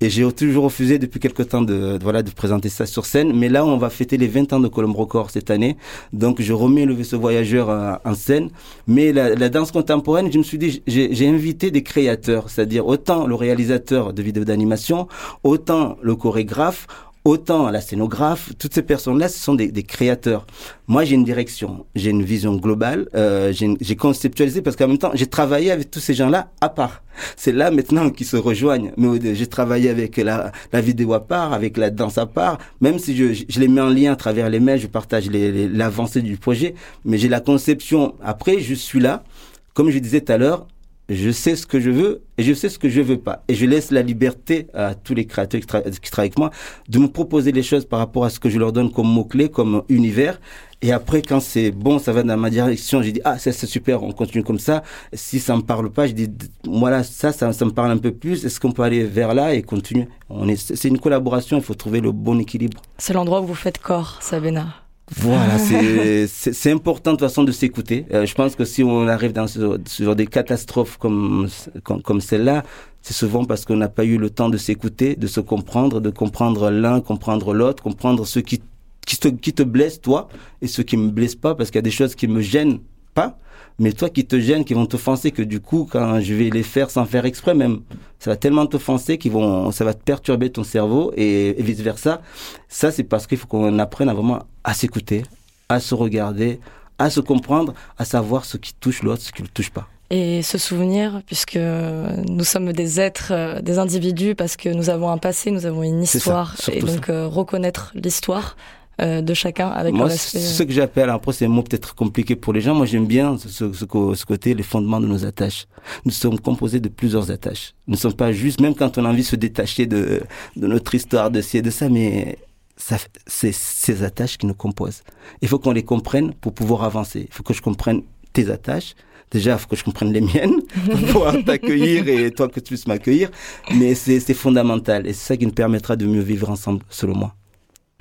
Et 0.00 0.10
j'ai 0.10 0.30
toujours 0.32 0.64
refusé 0.64 0.98
depuis 0.98 1.20
quelque 1.20 1.42
temps 1.42 1.62
de, 1.62 1.98
voilà 2.02 2.22
de 2.22 2.30
présenter 2.30 2.68
ça 2.68 2.84
sur 2.84 3.06
scène. 3.06 3.32
Mais 3.32 3.48
là, 3.48 3.64
on 3.64 3.76
va 3.78 3.90
fêter 3.90 4.16
les 4.16 4.26
20 4.26 4.52
ans 4.52 4.60
de 4.60 4.68
Colombo 4.68 4.98
Record 4.98 5.30
cette 5.30 5.50
année. 5.50 5.76
Donc, 6.12 6.42
je 6.42 6.52
remets 6.52 6.84
le 6.84 6.94
vaisseau 6.94 7.18
voyageur 7.18 7.70
euh, 7.70 7.94
en 8.04 8.14
scène. 8.14 8.50
Mais 8.86 9.12
la, 9.12 9.34
la, 9.34 9.48
danse 9.48 9.70
contemporaine, 9.70 10.30
je 10.32 10.38
me 10.38 10.42
suis 10.42 10.58
dit, 10.58 10.82
j'ai 10.86 11.28
invité 11.28 11.70
des 11.70 11.82
créateurs, 11.82 12.50
c'est-à-dire 12.50 12.86
autant 12.86 13.26
le 13.26 13.34
réalisateur 13.34 14.12
de 14.12 14.22
vidéos 14.22 14.44
d'animation, 14.44 15.06
autant 15.42 15.96
le 16.02 16.16
chorégraphe, 16.16 16.86
autant 17.24 17.70
la 17.70 17.80
scénographe, 17.80 18.52
toutes 18.58 18.74
ces 18.74 18.82
personnes-là, 18.82 19.28
ce 19.28 19.38
sont 19.38 19.54
des, 19.54 19.72
des 19.72 19.82
créateurs. 19.82 20.46
Moi, 20.86 21.04
j'ai 21.04 21.14
une 21.14 21.24
direction, 21.24 21.86
j'ai 21.94 22.10
une 22.10 22.22
vision 22.22 22.54
globale, 22.56 23.08
euh, 23.14 23.52
j'ai 23.52 23.96
conceptualisé 23.96 24.60
parce 24.60 24.76
qu'en 24.76 24.88
même 24.88 24.98
temps, 24.98 25.12
j'ai 25.14 25.26
travaillé 25.26 25.70
avec 25.70 25.90
tous 25.90 26.00
ces 26.00 26.12
gens-là 26.12 26.50
à 26.60 26.68
part. 26.68 27.02
C'est 27.36 27.52
là 27.52 27.70
maintenant 27.70 28.10
qu'ils 28.10 28.26
se 28.26 28.36
rejoignent. 28.36 28.92
Mais 28.98 29.34
j'ai 29.34 29.46
travaillé 29.46 29.88
avec 29.88 30.18
la, 30.18 30.52
la, 30.72 30.80
vidéo 30.80 31.14
à 31.14 31.26
part, 31.26 31.54
avec 31.54 31.78
la 31.78 31.90
danse 31.90 32.18
à 32.18 32.26
part, 32.26 32.58
même 32.80 32.98
si 32.98 33.16
je, 33.16 33.44
je 33.48 33.60
les 33.60 33.68
mets 33.68 33.80
en 33.80 33.88
lien 33.88 34.12
à 34.12 34.16
travers 34.16 34.50
les 34.50 34.60
mails, 34.60 34.80
je 34.80 34.86
partage 34.86 35.30
l'avancée 35.30 36.20
du 36.20 36.36
projet, 36.36 36.74
mais 37.04 37.16
j'ai 37.16 37.28
la 37.28 37.40
conception. 37.40 38.14
Après, 38.22 38.60
je 38.60 38.74
suis 38.74 39.00
là, 39.00 39.24
comme 39.72 39.90
je 39.90 39.98
disais 39.98 40.20
tout 40.20 40.32
à 40.32 40.36
l'heure, 40.36 40.66
je 41.08 41.30
sais 41.30 41.54
ce 41.56 41.66
que 41.66 41.80
je 41.80 41.90
veux 41.90 42.22
et 42.38 42.42
je 42.42 42.54
sais 42.54 42.68
ce 42.68 42.78
que 42.78 42.88
je 42.88 43.00
veux 43.00 43.18
pas. 43.18 43.42
Et 43.48 43.54
je 43.54 43.66
laisse 43.66 43.90
la 43.90 44.02
liberté 44.02 44.68
à 44.74 44.94
tous 44.94 45.14
les 45.14 45.26
créateurs 45.26 45.60
qui, 45.60 45.66
travaillent 45.66 46.28
avec 46.28 46.38
moi 46.38 46.50
de 46.88 46.98
me 46.98 47.08
proposer 47.08 47.52
les 47.52 47.62
choses 47.62 47.84
par 47.84 47.98
rapport 47.98 48.24
à 48.24 48.30
ce 48.30 48.40
que 48.40 48.48
je 48.48 48.58
leur 48.58 48.72
donne 48.72 48.90
comme 48.90 49.08
mots-clés, 49.08 49.50
comme 49.50 49.82
univers. 49.88 50.40
Et 50.82 50.92
après, 50.92 51.22
quand 51.22 51.40
c'est 51.40 51.70
bon, 51.70 51.98
ça 51.98 52.12
va 52.12 52.22
dans 52.22 52.36
ma 52.36 52.50
direction, 52.50 53.02
j'ai 53.02 53.12
dit, 53.12 53.20
ah, 53.24 53.38
c'est 53.38 53.52
super, 53.52 54.02
on 54.02 54.12
continue 54.12 54.44
comme 54.44 54.58
ça. 54.58 54.82
Si 55.12 55.40
ça 55.40 55.56
me 55.56 55.62
parle 55.62 55.90
pas, 55.90 56.06
je 56.06 56.12
dis, 56.12 56.30
voilà, 56.66 57.02
ça, 57.02 57.32
ça, 57.32 57.52
ça 57.52 57.64
me 57.64 57.70
parle 57.70 57.90
un 57.90 57.98
peu 57.98 58.12
plus. 58.12 58.44
Est-ce 58.44 58.60
qu'on 58.60 58.72
peut 58.72 58.82
aller 58.82 59.04
vers 59.04 59.34
là 59.34 59.54
et 59.54 59.62
continuer? 59.62 60.08
On 60.28 60.48
est, 60.48 60.56
c'est 60.56 60.88
une 60.88 60.98
collaboration, 60.98 61.56
il 61.56 61.62
faut 61.62 61.74
trouver 61.74 62.00
le 62.00 62.12
bon 62.12 62.38
équilibre. 62.38 62.82
C'est 62.98 63.14
l'endroit 63.14 63.40
où 63.40 63.46
vous 63.46 63.54
faites 63.54 63.78
corps, 63.78 64.18
Sabena. 64.20 64.83
Voilà, 65.16 65.58
c'est 66.28 66.72
important 66.72 67.12
de 67.12 67.16
toute 67.16 67.28
façon 67.28 67.44
de 67.44 67.52
s'écouter. 67.52 68.06
Euh, 68.12 68.24
je 68.24 68.34
pense 68.34 68.56
que 68.56 68.64
si 68.64 68.82
on 68.82 69.06
arrive 69.06 69.32
dans 69.32 69.46
ce, 69.46 69.78
genre 70.00 70.16
des 70.16 70.26
catastrophes 70.26 70.96
comme, 70.96 71.48
comme, 71.82 72.02
comme 72.02 72.20
celle-là, 72.20 72.62
c'est 73.02 73.12
souvent 73.12 73.44
parce 73.44 73.66
qu'on 73.66 73.76
n'a 73.76 73.90
pas 73.90 74.04
eu 74.04 74.16
le 74.16 74.30
temps 74.30 74.48
de 74.48 74.56
s'écouter, 74.56 75.14
de 75.14 75.26
se 75.26 75.40
comprendre, 75.40 76.00
de 76.00 76.10
comprendre 76.10 76.70
l'un, 76.70 77.00
comprendre 77.00 77.52
l'autre, 77.52 77.82
comprendre 77.82 78.26
ce 78.26 78.38
qui, 78.38 78.62
qui, 79.06 79.18
te, 79.18 79.28
qui 79.28 79.52
te 79.52 79.62
blesse 79.62 80.00
toi 80.00 80.28
et 80.62 80.66
ce 80.66 80.80
qui 80.80 80.96
me 80.96 81.10
blesse 81.10 81.34
pas 81.34 81.54
parce 81.54 81.70
qu'il 81.70 81.78
y 81.78 81.80
a 81.80 81.82
des 81.82 81.90
choses 81.90 82.14
qui 82.14 82.26
me 82.26 82.40
gênent 82.40 82.78
pas 83.12 83.38
mais 83.78 83.92
toi 83.92 84.08
qui 84.08 84.24
te 84.24 84.38
gênes, 84.38 84.64
qui 84.64 84.74
vont 84.74 84.86
t'offenser, 84.86 85.32
que 85.32 85.42
du 85.42 85.60
coup, 85.60 85.88
quand 85.90 86.20
je 86.20 86.34
vais 86.34 86.50
les 86.50 86.62
faire 86.62 86.90
sans 86.90 87.04
faire 87.04 87.24
exprès 87.24 87.54
même, 87.54 87.80
ça 88.20 88.30
va 88.30 88.36
tellement 88.36 88.66
t'offenser 88.66 89.18
qu'ils 89.18 89.32
vont, 89.32 89.72
ça 89.72 89.84
va 89.84 89.94
te 89.94 90.02
perturber 90.02 90.50
ton 90.50 90.64
cerveau 90.64 91.12
et, 91.16 91.56
vice 91.58 91.80
versa. 91.80 92.22
Ça, 92.68 92.92
c'est 92.92 93.04
parce 93.04 93.26
qu'il 93.26 93.38
faut 93.38 93.46
qu'on 93.46 93.78
apprenne 93.78 94.08
à 94.08 94.14
vraiment 94.14 94.44
à 94.62 94.74
s'écouter, 94.74 95.24
à 95.68 95.80
se 95.80 95.94
regarder, 95.94 96.60
à 96.98 97.10
se 97.10 97.20
comprendre, 97.20 97.74
à 97.98 98.04
savoir 98.04 98.44
ce 98.44 98.56
qui 98.56 98.74
touche 98.74 99.02
l'autre, 99.02 99.22
ce 99.22 99.32
qui 99.32 99.42
ne 99.42 99.48
le 99.48 99.52
touche 99.52 99.70
pas. 99.70 99.88
Et 100.10 100.42
se 100.42 100.58
souvenir, 100.58 101.22
puisque 101.26 101.56
nous 101.56 102.44
sommes 102.44 102.72
des 102.72 103.00
êtres, 103.00 103.32
euh, 103.32 103.60
des 103.60 103.78
individus, 103.78 104.34
parce 104.34 104.56
que 104.56 104.68
nous 104.68 104.90
avons 104.90 105.08
un 105.08 105.18
passé, 105.18 105.50
nous 105.50 105.66
avons 105.66 105.82
une 105.82 106.02
histoire, 106.02 106.54
et 106.70 106.80
donc 106.80 107.08
euh, 107.08 107.26
reconnaître 107.26 107.90
l'histoire, 107.94 108.56
euh, 109.00 109.22
de 109.22 109.34
chacun 109.34 109.68
avec 109.68 109.94
moi, 109.94 110.08
Ce 110.10 110.62
que 110.62 110.72
j'appelle, 110.72 111.10
après 111.10 111.32
c'est 111.32 111.46
un 111.46 111.48
mot 111.48 111.62
peut-être 111.62 111.94
compliqué 111.94 112.36
pour 112.36 112.52
les 112.52 112.60
gens, 112.60 112.74
moi 112.74 112.86
j'aime 112.86 113.06
bien 113.06 113.36
ce, 113.38 113.48
ce, 113.48 113.72
ce, 113.72 114.24
côté, 114.24 114.54
les 114.54 114.62
fondements 114.62 115.00
de 115.00 115.06
nos 115.06 115.24
attaches. 115.24 115.66
Nous 116.04 116.12
sommes 116.12 116.38
composés 116.38 116.80
de 116.80 116.88
plusieurs 116.88 117.30
attaches. 117.30 117.74
Nous 117.86 117.94
ne 117.94 117.98
sommes 117.98 118.14
pas 118.14 118.32
juste, 118.32 118.60
même 118.60 118.74
quand 118.74 118.98
on 118.98 119.04
a 119.04 119.08
envie 119.08 119.22
de 119.22 119.26
se 119.26 119.36
détacher 119.36 119.86
de, 119.86 120.22
de 120.56 120.66
notre 120.66 120.94
histoire, 120.94 121.30
de 121.30 121.40
ci 121.40 121.58
et 121.58 121.62
de 121.62 121.70
ça, 121.70 121.88
mais 121.88 122.38
c'est 122.76 123.52
ces 123.52 124.02
attaches 124.02 124.38
qui 124.38 124.46
nous 124.46 124.54
composent. 124.54 125.02
Il 125.42 125.48
faut 125.48 125.58
qu'on 125.58 125.72
les 125.72 125.84
comprenne 125.84 126.32
pour 126.34 126.54
pouvoir 126.54 126.84
avancer. 126.84 127.26
Il 127.28 127.34
faut 127.34 127.42
que 127.42 127.54
je 127.54 127.62
comprenne 127.62 128.02
tes 128.32 128.50
attaches. 128.50 128.94
Déjà, 129.30 129.52
il 129.52 129.58
faut 129.58 129.68
que 129.68 129.76
je 129.76 129.84
comprenne 129.84 130.12
les 130.12 130.20
miennes 130.20 130.60
pour 130.90 131.00
pouvoir 131.00 131.34
t'accueillir 131.44 132.06
et 132.08 132.30
toi 132.30 132.48
que 132.48 132.60
tu 132.60 132.68
puisses 132.68 132.86
m'accueillir. 132.86 133.30
Mais 133.74 133.94
c'est 133.94 134.34
fondamental 134.34 135.06
et 135.06 135.12
c'est 135.12 135.26
ça 135.28 135.36
qui 135.36 135.46
nous 135.46 135.52
permettra 135.52 135.96
de 135.96 136.06
mieux 136.06 136.20
vivre 136.20 136.50
ensemble, 136.50 136.82
selon 136.88 137.16
moi. 137.16 137.34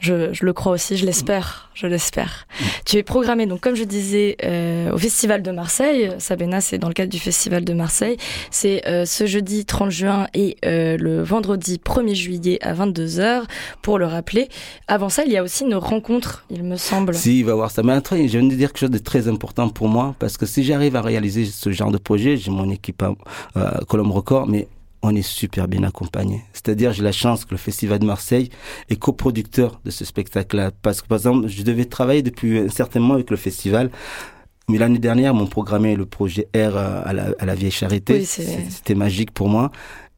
Je, 0.03 0.43
le 0.43 0.51
crois 0.51 0.73
aussi, 0.73 0.97
je 0.97 1.05
l'espère, 1.05 1.69
je 1.73 1.87
l'espère. 1.87 2.45
Tu 2.85 2.97
es 2.97 3.03
programmé, 3.03 3.45
donc 3.45 3.61
comme 3.61 3.75
je 3.75 3.85
disais, 3.85 4.35
euh, 4.43 4.91
au 4.91 4.97
Festival 4.97 5.41
de 5.41 5.49
Marseille. 5.51 6.11
Sabena, 6.17 6.59
c'est 6.59 6.77
dans 6.77 6.89
le 6.89 6.93
cadre 6.93 7.09
du 7.09 7.19
Festival 7.19 7.63
de 7.63 7.73
Marseille. 7.73 8.17
C'est 8.51 8.85
euh, 8.85 9.05
ce 9.05 9.25
jeudi 9.25 9.63
30 9.63 9.91
juin 9.91 10.27
et 10.33 10.57
euh, 10.65 10.97
le 10.97 11.23
vendredi 11.23 11.79
1er 11.81 12.15
juillet 12.15 12.59
à 12.61 12.73
22h, 12.73 13.43
pour 13.81 13.97
le 13.97 14.05
rappeler. 14.05 14.49
Avant 14.89 15.07
ça, 15.07 15.23
il 15.23 15.31
y 15.31 15.37
a 15.37 15.43
aussi 15.43 15.63
une 15.63 15.75
rencontre, 15.75 16.43
il 16.49 16.63
me 16.63 16.75
semble. 16.75 17.13
Si, 17.13 17.39
il 17.39 17.45
va 17.45 17.53
voir 17.55 17.71
ça. 17.71 17.81
Mais 17.81 17.93
je 18.03 18.37
viens 18.37 18.43
de 18.43 18.53
dire 18.53 18.73
quelque 18.73 18.79
chose 18.79 18.91
de 18.91 18.97
très 18.97 19.29
important 19.29 19.69
pour 19.69 19.87
moi, 19.87 20.15
parce 20.19 20.35
que 20.35 20.45
si 20.45 20.65
j'arrive 20.65 20.97
à 20.97 21.01
réaliser 21.01 21.45
ce 21.45 21.71
genre 21.71 21.91
de 21.91 21.97
projet, 21.97 22.35
j'ai 22.35 22.51
mon 22.51 22.69
équipe 22.69 23.01
à 23.55 23.79
Colombe 23.87 24.11
Record, 24.11 24.47
mais 24.47 24.67
on 25.03 25.13
est 25.13 25.21
super 25.21 25.67
bien 25.67 25.83
accompagné. 25.83 26.41
C'est-à-dire, 26.53 26.93
j'ai 26.93 27.03
la 27.03 27.11
chance 27.11 27.43
que 27.43 27.51
le 27.51 27.57
Festival 27.57 27.99
de 27.99 28.05
Marseille 28.05 28.49
est 28.89 28.95
coproducteur 28.95 29.81
de 29.83 29.91
ce 29.91 30.05
spectacle-là. 30.05 30.71
Parce 30.81 31.01
que, 31.01 31.07
par 31.07 31.17
exemple, 31.17 31.47
je 31.49 31.61
devais 31.63 31.85
travailler 31.85 32.21
depuis 32.21 32.57
un 32.57 32.69
certain 32.69 33.01
moment 33.01 33.15
avec 33.15 33.29
le 33.29 33.37
festival. 33.37 33.91
Mais 34.69 34.77
l'année 34.77 34.99
dernière, 34.99 35.33
m'ont 35.33 35.45
programmé 35.45 35.97
le 35.97 36.05
projet 36.05 36.47
R 36.55 36.77
à 36.77 37.11
la, 37.11 37.33
à 37.37 37.45
la 37.45 37.53
Vieille 37.53 37.69
Charité. 37.69 38.23
C'était 38.23 38.95
magique 38.95 39.31
pour 39.31 39.49
moi. 39.49 39.71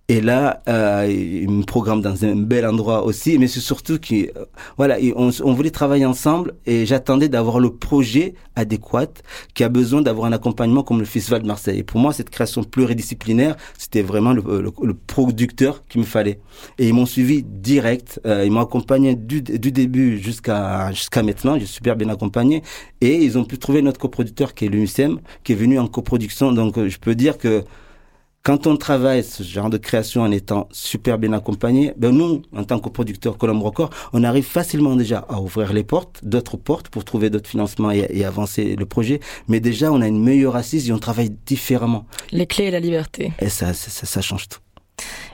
Et 0.08 0.22
là, 0.22 0.62
euh, 0.70 1.08
il 1.10 1.50
me 1.50 1.64
programme 1.64 2.02
dans 2.02 2.26
un 2.26 2.36
bel 2.36 2.64
endroit 2.68 3.04
aussi, 3.06 3.40
mais 3.40 3.48
c'est 3.48 3.60
surtout 3.60 3.98
que, 3.98 4.14
euh, 4.38 4.46
voilà, 4.78 4.98
on, 5.16 5.54
voulait 5.54 5.72
travailler 5.72 6.06
ensemble 6.06 6.54
et 6.68 6.86
j'attendais 6.86 7.28
d'avoir 7.28 7.60
le 7.60 7.72
projet 7.72 8.36
adéquat 8.56 9.08
qui 9.56 9.64
a 9.64 9.70
besoin 9.70 10.04
d'avoir 10.04 10.28
un 10.28 10.32
accompagnement 10.32 10.84
comme 10.84 11.00
le 11.00 11.06
Festival 11.06 11.42
de 11.42 11.48
Marseille. 11.48 11.80
Et 11.80 11.84
pour 11.84 12.00
moi, 12.00 12.14
cette 12.14 12.30
création 12.30 12.64
pluridisciplinaire, 12.64 13.56
c'était 13.80 14.04
vraiment 14.04 14.32
le, 14.34 14.44
le, 14.62 14.94
producteur 14.94 15.84
qu'il 15.88 16.02
me 16.02 16.06
fallait. 16.06 16.40
Et 16.78 16.88
ils 16.88 16.94
m'ont 16.94 17.08
suivi 17.08 17.42
direct, 17.42 18.22
euh, 18.28 18.46
ils 18.46 18.52
m'ont 18.52 18.62
accompagné 18.62 19.16
du, 19.16 19.42
du 19.42 19.72
début 19.72 20.20
jusqu'à 20.20 20.92
jusqu'à 20.92 21.24
maintenant, 21.24 21.58
j'ai 21.58 21.66
super 21.66 21.96
bien 21.96 22.10
accompagné. 22.10 22.62
Et 23.02 23.16
ils 23.24 23.40
ont 23.40 23.44
pu 23.44 23.58
trouver 23.58 23.82
notre 23.82 24.00
coproducteur 24.00 24.54
qui 24.54 24.66
est 24.66 24.70
l'UNICEM, 24.70 25.20
qui 25.44 25.54
est 25.54 25.56
venu 25.56 25.80
en 25.80 25.88
coproduction. 25.88 26.52
Donc, 26.52 26.78
je 26.78 26.98
peux 27.00 27.16
dire 27.16 27.40
que 27.40 27.64
quand 28.46 28.68
on 28.68 28.78
travaille 28.78 29.24
ce 29.24 29.42
genre 29.42 29.72
de 29.72 29.78
création 29.78 30.22
en 30.22 30.32
étant 30.32 30.70
super 30.72 31.18
bien 31.18 31.34
accompagné, 31.34 31.94
ben 31.98 32.12
nous, 32.12 32.44
en 32.56 32.64
tant 32.64 32.78
que 32.78 32.90
producteur 32.90 33.40
Colombe 33.40 33.64
Record, 33.64 33.90
on 34.14 34.24
arrive 34.24 34.46
facilement 34.46 34.96
déjà 34.96 35.26
à 35.28 35.42
ouvrir 35.42 35.74
les 35.74 35.84
portes, 35.84 36.20
d'autres 36.24 36.56
portes 36.56 36.90
pour 36.90 37.04
trouver 37.04 37.32
d'autres 37.32 37.50
financements 37.50 37.90
et, 37.90 38.24
avancer 38.24 38.76
le 38.76 38.86
projet. 38.86 39.20
Mais 39.48 39.60
déjà, 39.60 39.92
on 39.92 40.00
a 40.00 40.08
une 40.08 40.24
meilleure 40.24 40.56
assise 40.56 40.88
et 40.88 40.94
on 40.94 41.00
travaille 41.00 41.32
différemment. 41.48 42.06
Les 42.32 42.46
clés 42.46 42.66
et 42.66 42.72
la 42.72 42.80
liberté. 42.80 43.34
Et 43.40 43.50
ça, 43.50 43.74
ça, 43.74 44.06
ça 44.06 44.22
change 44.22 44.48
tout. 44.48 44.60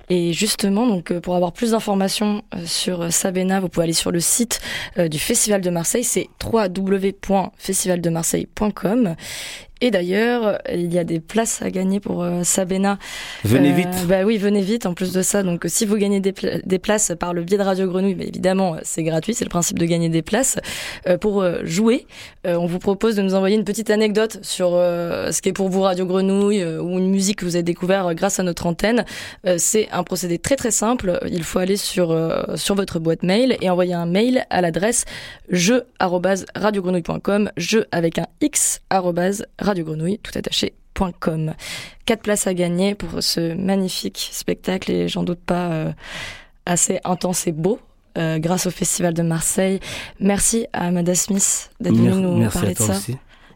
Et 0.09 0.31
justement, 0.31 0.87
donc, 0.87 1.11
euh, 1.11 1.19
pour 1.19 1.35
avoir 1.35 1.51
plus 1.51 1.71
d'informations 1.71 2.43
euh, 2.55 2.65
sur 2.65 3.01
euh, 3.01 3.09
Sabena, 3.09 3.59
vous 3.59 3.67
pouvez 3.67 3.83
aller 3.85 3.93
sur 3.93 4.11
le 4.11 4.21
site 4.21 4.61
du 4.97 5.19
Festival 5.19 5.59
de 5.61 5.69
Marseille. 5.69 6.05
C'est 6.05 6.29
www.festivaldemarseille.com. 6.43 9.15
Et 9.81 9.89
d'ailleurs, 9.89 10.59
il 10.71 10.93
y 10.93 10.99
a 10.99 11.03
des 11.03 11.19
places 11.19 11.63
à 11.63 11.71
gagner 11.71 11.99
pour 11.99 12.21
euh, 12.21 12.43
Sabena. 12.43 12.99
Venez 13.43 13.71
vite. 13.71 14.05
Bah 14.07 14.21
oui, 14.23 14.37
venez 14.37 14.61
vite. 14.61 14.85
En 14.85 14.93
plus 14.93 15.11
de 15.11 15.23
ça, 15.23 15.41
donc 15.41 15.65
si 15.67 15.87
vous 15.87 15.97
gagnez 15.97 16.19
des, 16.19 16.35
des 16.63 16.79
places 16.79 17.13
par 17.19 17.33
le 17.33 17.43
biais 17.43 17.57
de 17.57 17.63
Radio 17.63 17.87
Grenouille, 17.87 18.13
bah, 18.13 18.25
évidemment, 18.27 18.75
c'est 18.83 19.01
gratuit. 19.01 19.33
C'est 19.33 19.45
le 19.45 19.49
principe 19.49 19.79
de 19.79 19.85
gagner 19.85 20.09
des 20.09 20.21
places. 20.21 20.59
pour 21.19 21.43
jouer, 21.63 22.05
on 22.45 22.67
vous 22.67 22.77
propose 22.77 23.15
de 23.15 23.23
nous 23.23 23.33
envoyer 23.33 23.55
une 23.55 23.63
petite 23.63 23.89
anecdote 23.89 24.37
sur 24.43 24.71
ce 24.71 25.41
qu'est 25.41 25.53
pour 25.53 25.69
vous 25.69 25.81
Radio 25.81 26.05
Grenouille 26.05 26.63
ou 26.63 26.99
une 26.99 27.09
musique 27.09 27.39
que 27.39 27.45
vous 27.45 27.55
avez 27.55 27.63
découvert 27.63 28.13
grâce 28.13 28.39
à 28.39 28.43
notre 28.43 28.67
antenne. 28.67 29.05
c'est 29.57 29.89
un 29.91 30.03
procédé 30.03 30.37
très 30.37 30.57
très 30.57 30.71
simple. 30.71 31.19
Il 31.29 31.43
faut 31.43 31.59
aller 31.59 31.77
sur 31.77 32.09
sur 32.55 32.75
votre 32.75 32.99
boîte 32.99 33.23
mail 33.23 33.57
et 33.61 33.69
envoyer 33.69 33.93
un 33.93 34.05
mail 34.05 34.45
à 34.49 34.59
l'adresse 34.61 35.05
jeu@radiogrenouille.com, 35.49 37.51
jeu 37.57 37.85
avec 37.91 38.19
un 38.19 38.27
x 38.41 38.81
radiogrenouille 39.71 40.19
tout 40.19 40.31
attaché.com. 40.35 41.53
Quatre 42.05 42.21
places 42.21 42.47
à 42.47 42.53
gagner 42.53 42.95
pour 42.95 43.23
ce 43.23 43.55
magnifique 43.55 44.29
spectacle 44.31 44.91
et 44.91 45.07
j'en 45.07 45.23
doute 45.23 45.39
pas 45.39 45.71
euh, 45.71 45.91
assez 46.65 46.99
intense 47.03 47.47
et 47.47 47.51
beau. 47.51 47.79
Euh, 48.17 48.39
grâce 48.39 48.65
au 48.65 48.71
Festival 48.71 49.13
de 49.13 49.21
Marseille. 49.21 49.79
Merci 50.19 50.67
à 50.73 50.87
Amada 50.87 51.15
Smith 51.15 51.71
d'être 51.79 51.95
venu 51.95 52.09
nous 52.09 52.49
parler 52.49 52.73
de 52.73 52.79
ça. 52.79 52.95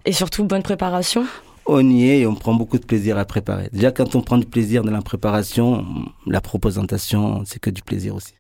Et 0.06 0.14
surtout, 0.14 0.46
bonne 0.46 0.64
préparation. 0.64 1.26
On 1.66 1.90
y 1.90 2.08
est 2.08 2.20
et 2.20 2.28
on 2.28 2.36
prend 2.36 2.54
beaucoup 2.54 2.78
de 2.78 2.86
plaisir 2.86 3.18
à 3.18 3.26
préparer. 3.26 3.70
Déjà, 3.74 3.92
quand 3.92 4.16
on 4.16 4.22
prend 4.22 4.38
du 4.38 4.46
plaisir 4.46 4.84
dans 4.84 4.92
la 4.92 5.02
préparation, 5.02 5.84
la 6.26 6.40
représentation, 6.40 7.44
c'est 7.46 7.60
que 7.60 7.70
du 7.70 7.82
plaisir 7.82 8.16
aussi. 8.16 8.36